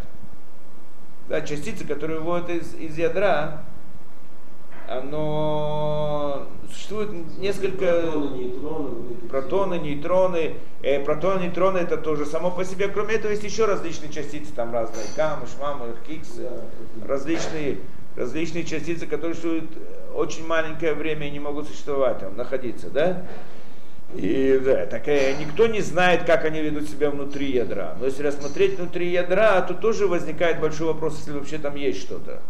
[1.29, 3.63] да, частицы, которые выводят из, из ядра,
[4.89, 8.13] оно существует несколько
[9.31, 10.57] Протоны, нейтроны.
[10.83, 12.89] Э, протоны, нейтроны это тоже само по себе.
[12.89, 16.43] Кроме этого есть еще различные частицы, там разные гаммы, шмамы, хиггсы,
[16.97, 17.79] Да, различные,
[18.15, 19.71] различные частицы, которые существуют
[20.15, 23.25] очень маленькое время и не могут существовать, там, находиться, да?
[24.15, 27.97] И да, такая, никто не знает, как они ведут себя внутри ядра.
[27.99, 32.43] Но если рассмотреть внутри ядра, то тоже возникает большой вопрос, если вообще там есть что-то.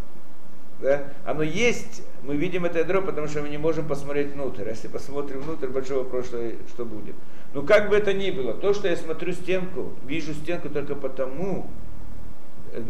[0.83, 1.03] Да?
[1.25, 4.67] Оно есть, мы видим это ядро, потому что мы не можем посмотреть внутрь.
[4.67, 7.15] Если посмотрим внутрь, большой вопрос, что, что будет.
[7.53, 11.67] Но как бы это ни было, то, что я смотрю стенку, вижу стенку только потому,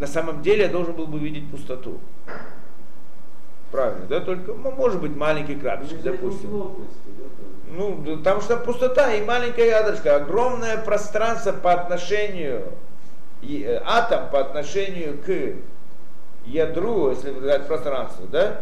[0.00, 2.00] на самом деле я должен был бы видеть пустоту.
[3.70, 4.20] Правильно, да?
[4.20, 6.50] Только, ну, может быть, маленький Обязательно допустим.
[6.50, 7.76] да.
[7.76, 12.72] Ну, там что пустота и маленькое ядрышко, огромное пространство по отношению,
[13.40, 15.54] и, э, атом по отношению к
[16.46, 18.60] ядру, если взять пространство, да,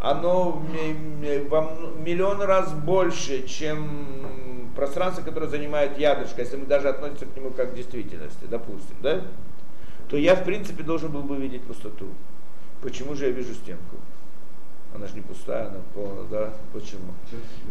[0.00, 7.36] оно м- миллион раз больше, чем пространство, которое занимает ядрышко, если мы даже относимся к
[7.36, 9.20] нему как к действительности, допустим, да,
[10.08, 12.06] то я, в принципе, должен был бы видеть пустоту.
[12.82, 13.96] Почему же я вижу стенку?
[14.94, 16.52] Она же не пустая, она полная, да?
[16.74, 17.12] Почему?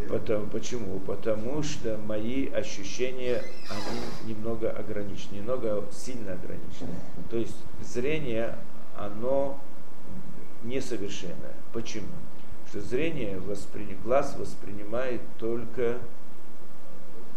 [0.10, 1.00] Потому, почему?
[1.00, 6.96] Потому что мои ощущения, они немного ограничены, немного сильно ограничены.
[7.30, 8.56] То есть зрение,
[9.06, 9.60] оно
[10.64, 11.56] несовершенное.
[11.74, 12.08] Почему?
[12.70, 13.98] Что зрение, воспри...
[14.04, 15.98] глаз воспринимает только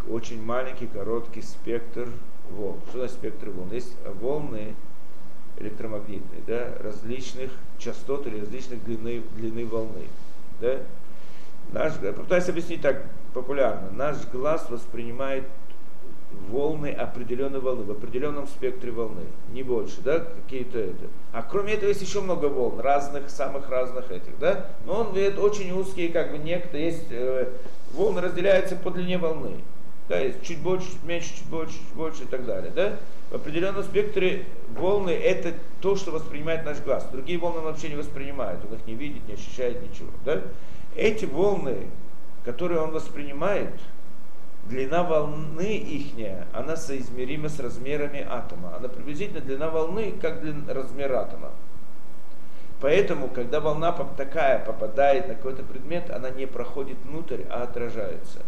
[0.08, 2.08] очень маленький, короткий спектр
[2.50, 2.80] волн.
[2.88, 3.72] Что значит спектр волн?
[3.72, 4.74] Есть волны
[5.58, 10.06] электромагнитные, да, различных частот или различных длины, длины волны.
[10.60, 10.80] Да?
[11.72, 13.90] Наш, попытаюсь объяснить так популярно.
[13.90, 15.44] Наш глаз воспринимает
[16.50, 19.22] волны определенной волны, в определенном спектре волны,
[19.52, 21.06] не больше, да, какие-то это.
[21.32, 25.40] А кроме этого есть еще много волн, разных, самых разных этих, да, но он это
[25.40, 27.48] очень узкие, как бы некто есть, э,
[27.92, 29.60] волны разделяются по длине волны,
[30.08, 32.96] да, есть чуть больше, чуть меньше, чуть больше, чуть больше и так далее, да.
[33.30, 34.44] В определенном спектре
[34.76, 37.08] волны это то, что воспринимает наш глаз.
[37.10, 40.42] Другие волны он вообще не воспринимает, он их не видит, не ощущает ничего, да.
[40.94, 41.88] Эти волны,
[42.44, 43.70] которые он воспринимает,
[44.68, 48.74] длина волны ихняя, она соизмерима с размерами атома.
[48.76, 51.50] Она приблизительно длина волны, как длин, размер атома.
[52.80, 58.40] Поэтому, когда волна такая попадает на какой-то предмет, она не проходит внутрь, а отражается.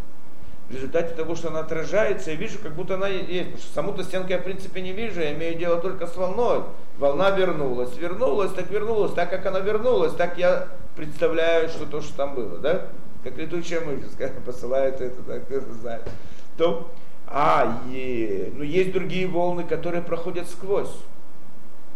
[0.69, 3.51] В результате того, что она отражается, я вижу, как будто она есть.
[3.51, 6.65] Потому что саму-то стенку я, в принципе, не вижу, я имею дело только с волной.
[6.99, 9.13] Волна вернулась, вернулась, так вернулась.
[9.13, 12.89] Так как она вернулась, так я представляю, что то, что там было, да?
[13.27, 14.05] Как летучая мышь,
[14.47, 16.09] посылает это, так это знает.
[16.57, 16.93] То,
[17.27, 20.95] а, и, ну есть другие волны, которые проходят сквозь.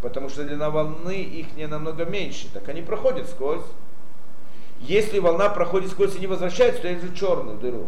[0.03, 3.63] Потому что длина волны их не намного меньше, так они проходят сквозь.
[4.81, 7.87] Если волна проходит сквозь и не возвращается, то я вижу черную дыру.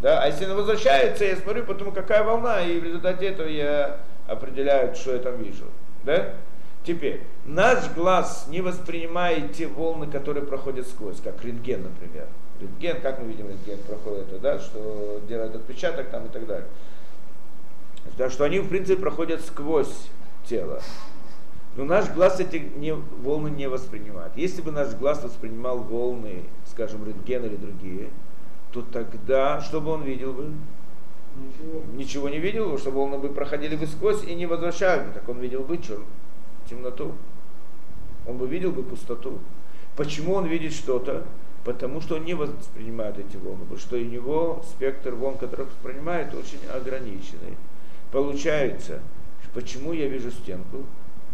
[0.00, 0.20] Да?
[0.20, 4.92] А если она возвращается, я смотрю, потому какая волна, и в результате этого я определяю,
[4.96, 5.66] что я там вижу.
[6.02, 6.34] Да?
[6.88, 12.26] Теперь, наш глаз не воспринимает те волны, которые проходят сквозь, как рентген, например.
[12.62, 16.66] Рентген, как мы видим, рентген проходит, да, что делает отпечаток там и так далее.
[18.16, 20.08] Да, что они, в принципе, проходят сквозь
[20.48, 20.80] тело.
[21.76, 24.32] Но наш глаз эти не, волны не воспринимает.
[24.34, 28.08] Если бы наш глаз воспринимал волны, скажем, рентген или другие,
[28.72, 30.52] то тогда что бы он видел бы?
[31.36, 31.82] Ничего.
[31.92, 35.12] Ничего не видел бы, что волны бы проходили бы сквозь и не возвращались бы.
[35.12, 35.98] Так он видел бы чер...
[36.68, 37.14] темноту.
[38.26, 39.38] Он бы видел бы пустоту.
[39.96, 41.24] Почему он видит что-то?
[41.64, 46.34] Потому что он не воспринимает эти волны, потому что у него спектр волн, который воспринимает,
[46.34, 47.56] очень ограниченный.
[48.12, 49.00] Получается,
[49.54, 50.84] почему я вижу стенку?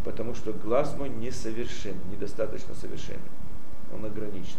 [0.04, 3.20] Потому что глаз мой несовершен, недостаточно совершенен.
[3.94, 4.56] Он ограничен.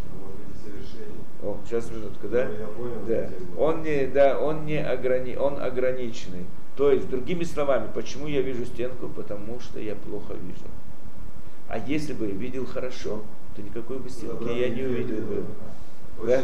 [1.44, 2.46] О, сейчас минутку, да?
[2.46, 3.30] Ну, я понял, Да.
[3.58, 6.46] Он не, да, он не ограни, он ограниченный.
[6.76, 9.08] То есть, другими словами, почему я вижу стенку?
[9.08, 10.66] Потому что я плохо вижу.
[11.70, 13.24] А если бы я видел хорошо,
[13.56, 15.44] то никакой бы стенки я не увидел бы.
[16.26, 16.42] да.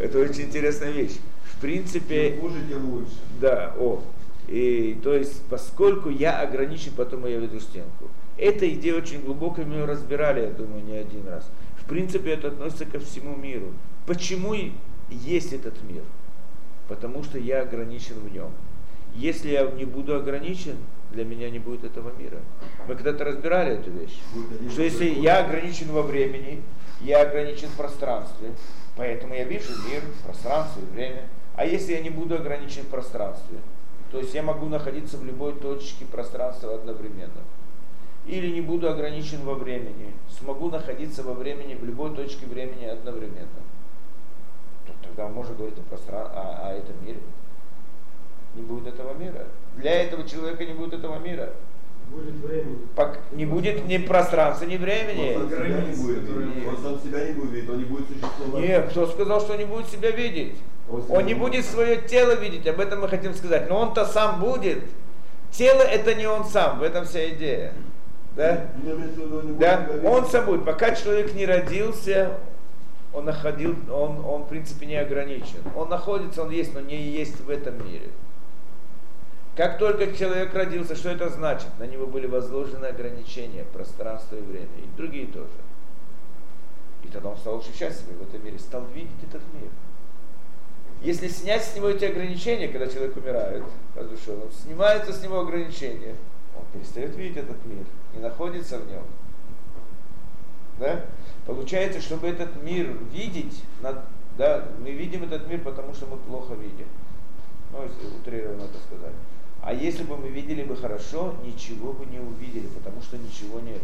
[0.00, 1.16] Это очень интересная вещь.
[1.44, 3.12] В принципе, Чем хуже, тем лучше.
[3.40, 4.02] да, о.
[4.48, 8.08] И, то есть, поскольку я ограничен, потом я веду стенку.
[8.36, 11.48] Эта идея очень глубоко мы ее разбирали, я думаю, не один раз.
[11.78, 13.72] В принципе, это относится ко всему миру.
[14.06, 14.54] Почему
[15.08, 16.02] есть этот мир?
[16.88, 18.50] Потому что я ограничен в нем.
[19.14, 20.76] Если я не буду ограничен,
[21.10, 22.38] для меня не будет этого мира.
[22.88, 24.18] Мы когда-то разбирали эту вещь.
[24.70, 26.62] Что если я ограничен во времени,
[27.02, 28.52] я ограничен в пространстве,
[28.96, 31.28] поэтому я вижу мир, пространство и время.
[31.54, 33.58] А если я не буду ограничен в пространстве,
[34.10, 37.42] то есть я могу находиться в любой точке пространства одновременно.
[38.26, 43.48] или не буду ограничен во времени, смогу находиться во времени в любой точке времени одновременно.
[44.86, 46.26] То тогда можно говорить о, простран...
[46.32, 47.18] о, о этом мире.
[48.54, 49.46] Не будет этого мира.
[49.76, 51.50] Для этого человека не будет этого мира.
[52.10, 52.78] Будет времени.
[52.94, 53.18] Пок...
[53.32, 55.34] Не будет ни пространства, ни времени.
[55.34, 56.68] Он сам себя не будет видеть.
[56.68, 58.64] Он сам себя не будет видеть, он не будет существовать.
[58.64, 60.56] Нет, кто сказал, что не будет себя видеть?
[61.08, 63.68] Он не будет свое тело видеть, об этом мы хотим сказать.
[63.70, 64.82] Но он-то сам будет.
[65.52, 67.72] Тело это не он сам, в этом вся идея.
[68.36, 68.66] Да?
[69.58, 69.88] Да?
[70.04, 70.64] Он сам будет.
[70.64, 72.36] Пока человек не родился,
[73.14, 75.58] он находил, он, он в принципе не ограничен.
[75.76, 78.08] Он находится, он есть, но не есть в этом мире.
[79.54, 81.68] Как только человек родился, что это значит?
[81.78, 85.50] На него были возложены ограничения, пространство и время, и другие тоже.
[87.04, 89.68] И тогда он стал очень счастливым в этом мире, стал видеть этот мир.
[91.02, 96.14] Если снять с него эти ограничения, когда человек умирает, разрушен, снимается с него ограничения,
[96.56, 97.84] он перестает видеть этот мир,
[98.14, 99.02] не находится в нем.
[100.78, 101.04] Да?
[101.44, 103.64] Получается, чтобы этот мир видеть,
[104.38, 106.86] да, мы видим этот мир, потому что мы плохо видим.
[107.72, 109.12] Ну, если утрированно это сказать.
[109.62, 113.80] А если бы мы видели бы хорошо, ничего бы не увидели, потому что ничего нет.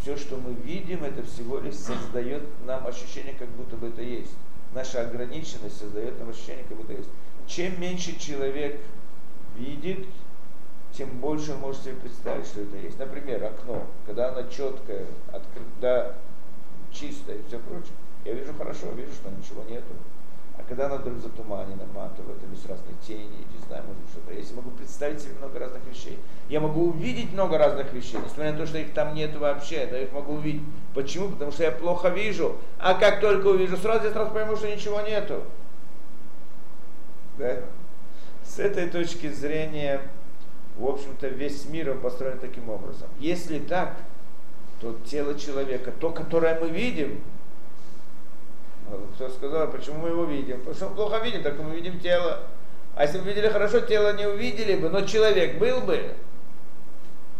[0.00, 4.30] Все, что мы видим, это всего лишь создает нам ощущение, как будто бы это есть.
[4.74, 7.08] Наша ограниченность создает нам ощущение, как будто есть.
[7.48, 8.80] Чем меньше человек
[9.56, 10.06] видит,
[10.92, 12.98] тем больше он может себе представить, что это есть.
[12.98, 16.14] Например, окно, когда оно четкое, открыто,
[16.92, 17.92] чистое и все прочее.
[18.24, 19.94] Я вижу хорошо, вижу, что ничего нету.
[20.68, 24.34] Когда оно вдруг затуманено, матово, там есть разные тени, не знаю, может что-то.
[24.34, 26.18] Я могу представить себе много разных вещей.
[26.50, 29.96] Я могу увидеть много разных вещей, несмотря на то, что их там нет вообще, но
[29.96, 30.62] я их могу увидеть.
[30.94, 31.30] Почему?
[31.30, 32.56] Потому что я плохо вижу.
[32.78, 35.42] А как только увижу, сразу я сразу пойму, что ничего нету.
[37.38, 37.60] Да?
[38.44, 40.02] С этой точки зрения,
[40.76, 43.08] в общем-то, весь мир он построен таким образом.
[43.18, 43.96] Если так,
[44.82, 47.22] то тело человека, то, которое мы видим,
[49.14, 50.58] кто сказал, почему мы его видим?
[50.58, 52.40] Потому что мы плохо видим, так мы видим тело.
[52.94, 56.14] А если бы видели хорошо, тело не увидели бы, но человек был бы.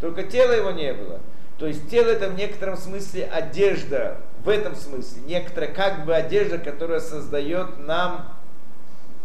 [0.01, 1.21] Только тело его не было.
[1.59, 6.59] То есть тело это в некотором смысле одежда, в этом смысле, некоторая как бы одежда,
[6.59, 8.29] которая создает нам,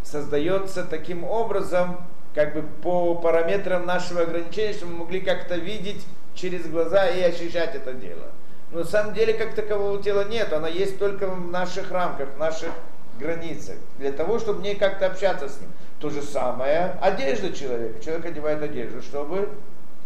[0.03, 1.97] создается таким образом,
[2.33, 6.03] как бы по параметрам нашего ограничения, чтобы мы могли как-то видеть
[6.33, 8.31] через глаза и ощущать это дело.
[8.73, 12.37] Но на самом деле как такового тела нет, оно есть только в наших рамках, в
[12.39, 12.71] наших
[13.19, 15.69] границах, для того, чтобы мне как-то общаться с ним.
[15.99, 18.03] То же самое одежда человека.
[18.03, 19.49] Человек одевает одежду, чтобы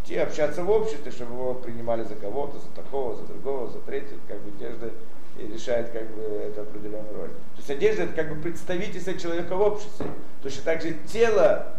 [0.04, 4.18] идти общаться в обществе, чтобы его принимали за кого-то, за такого, за другого, за третьего,
[4.28, 4.90] как бы одежда
[5.38, 7.28] и решает как бы эту определенную роль.
[7.28, 10.06] То есть одежда это как бы представительство человека в обществе.
[10.42, 11.74] Точно так же тело,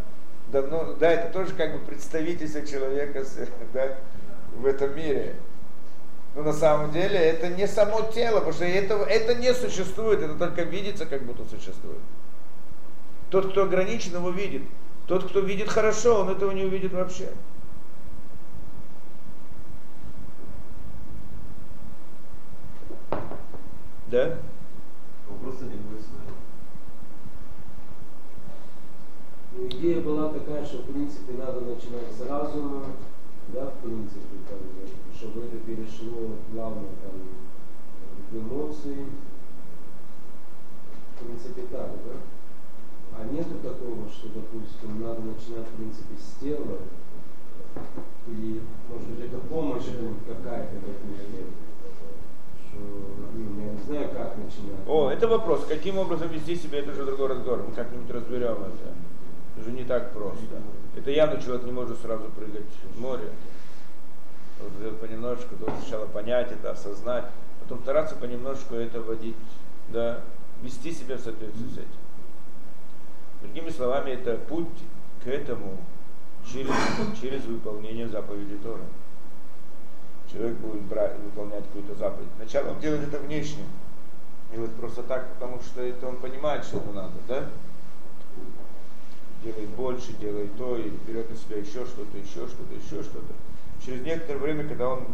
[0.51, 3.23] да, ну, да, это тоже как бы представительство человека
[3.73, 3.95] да,
[4.55, 5.35] в этом мире.
[6.35, 10.35] Но на самом деле это не само тело, потому что этого, это не существует, это
[10.35, 11.99] только видится, как будто существует.
[13.29, 14.63] Тот, кто ограничен, его видит.
[15.07, 17.29] Тот, кто видит хорошо, он этого не увидит вообще.
[24.07, 24.37] Да?
[25.27, 25.99] Вопроса не будет
[29.67, 32.85] идея была такая, что в принципе надо начинать с разума,
[33.53, 37.21] да, в принципе, бы, чтобы это перешло плавно там,
[38.31, 39.05] в эмоции.
[41.15, 43.17] В принципе так, да?
[43.17, 46.77] А нету такого, что, допустим, надо начинать, в принципе, с тела,
[48.27, 51.47] или, может быть, это помощь будет какая-то, допустим,
[52.69, 52.77] что,
[53.33, 54.87] ну, я не знаю, как начинать.
[54.87, 55.65] О, это вопрос.
[55.67, 57.65] Каким образом вести себя, это уже другой разговор.
[57.67, 58.93] Мы как-нибудь разберем это.
[59.57, 60.61] Это же не так просто.
[60.99, 63.29] Это явно человек не может сразу прыгать в море
[64.59, 67.25] вот понемножку, должен сначала понять это, осознать,
[67.61, 69.35] потом стараться понемножку это вводить,
[69.87, 70.19] да,
[70.61, 71.87] вести себя в соответствии с этим.
[73.41, 74.67] Другими словами, это путь
[75.23, 75.77] к этому
[76.45, 76.73] через,
[77.21, 78.81] через выполнение заповеди Тора.
[80.29, 82.27] Человек будет брать, выполнять какую-то заповедь.
[82.35, 83.63] Сначала он делает это внешне.
[84.53, 87.49] И вот просто так, потому что это он понимает, что это надо, да?
[89.43, 93.33] Делает больше, делает то, и берет на себя еще что-то, еще что-то, еще что-то
[93.83, 95.05] через некоторое время, когда он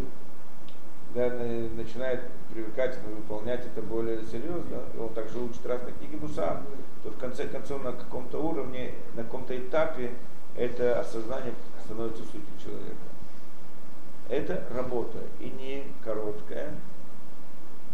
[1.14, 2.22] да, начинает
[2.52, 6.62] привыкать и выполнять это более серьезно, и он также учит разные книги Муса,
[7.04, 10.12] то в конце концов на каком-то уровне, на каком-то этапе
[10.58, 11.54] это осознание
[11.86, 12.96] становится сутью человека.
[14.28, 16.74] Это работа, и не короткая,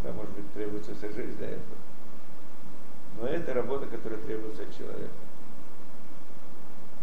[0.04, 1.78] да, может быть, требуется вся жизнь для этого.
[3.20, 5.12] Но это работа, которая требуется от человека.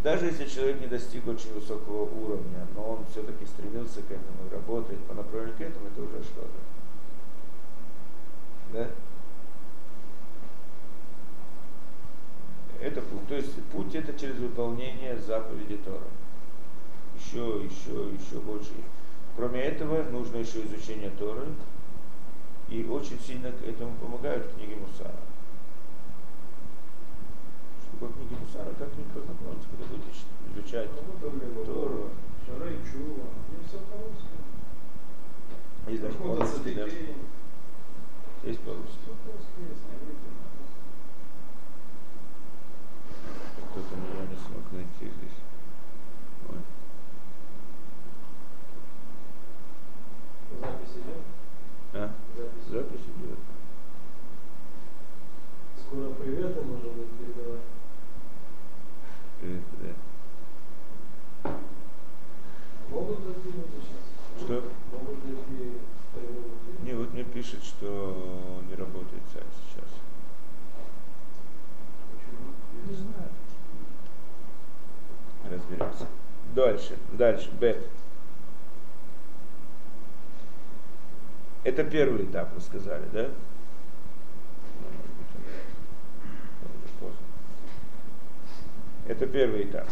[0.09, 4.55] Даже если человек не достиг очень высокого уровня, но он все-таки стремился к этому и
[4.55, 6.49] работает по направлению к этому, это уже что-то.
[8.73, 8.89] Да?
[12.81, 13.29] Это путь.
[13.29, 16.09] То есть путь это через выполнение заповеди Тора.
[17.19, 18.71] Еще, еще, еще больше.
[19.37, 21.49] Кроме этого, нужно еще изучение Торы.
[22.71, 25.28] И очень сильно к этому помогают книги Мусара.
[27.99, 28.73] Такое книги Мусара?
[28.79, 30.13] Как не познакомиться, когда будете
[30.55, 30.89] изучать
[31.67, 32.11] Тору?
[35.89, 36.87] Есть даже по-русски, да?
[38.49, 38.99] Есть по-русски.
[43.73, 45.39] Кто-то меня не смог найти здесь.
[46.51, 46.59] Ой.
[50.61, 51.23] Запись идет?
[51.95, 52.15] А?
[52.37, 52.69] Запись.
[52.71, 53.39] Запись идет.
[55.81, 57.78] Скоро приветы можно будет передавать.
[59.41, 59.63] Привет,
[61.43, 61.51] да.
[62.91, 64.43] Могут сейчас?
[64.43, 64.65] Что?
[64.93, 65.19] Могут
[66.83, 69.91] Не, вот мне пишет, что не работает сайт сейчас.
[72.89, 73.31] Не знаю.
[75.51, 76.07] Разберемся.
[76.55, 77.81] Дальше, дальше, Б.
[81.63, 83.29] Это первый этап, мы сказали, да?
[84.81, 87.27] Ну, может быть, он- он уже поздно.
[89.09, 89.89] Это первый этап.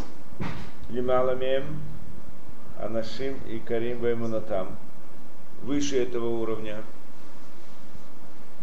[0.90, 1.80] Лималамем,
[2.78, 4.76] Анашим и Карим Баймунатам.
[5.62, 6.82] Выше этого уровня,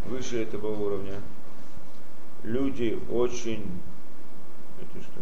[0.05, 1.15] выше этого уровня,
[2.43, 3.65] люди очень,
[4.79, 5.21] это что,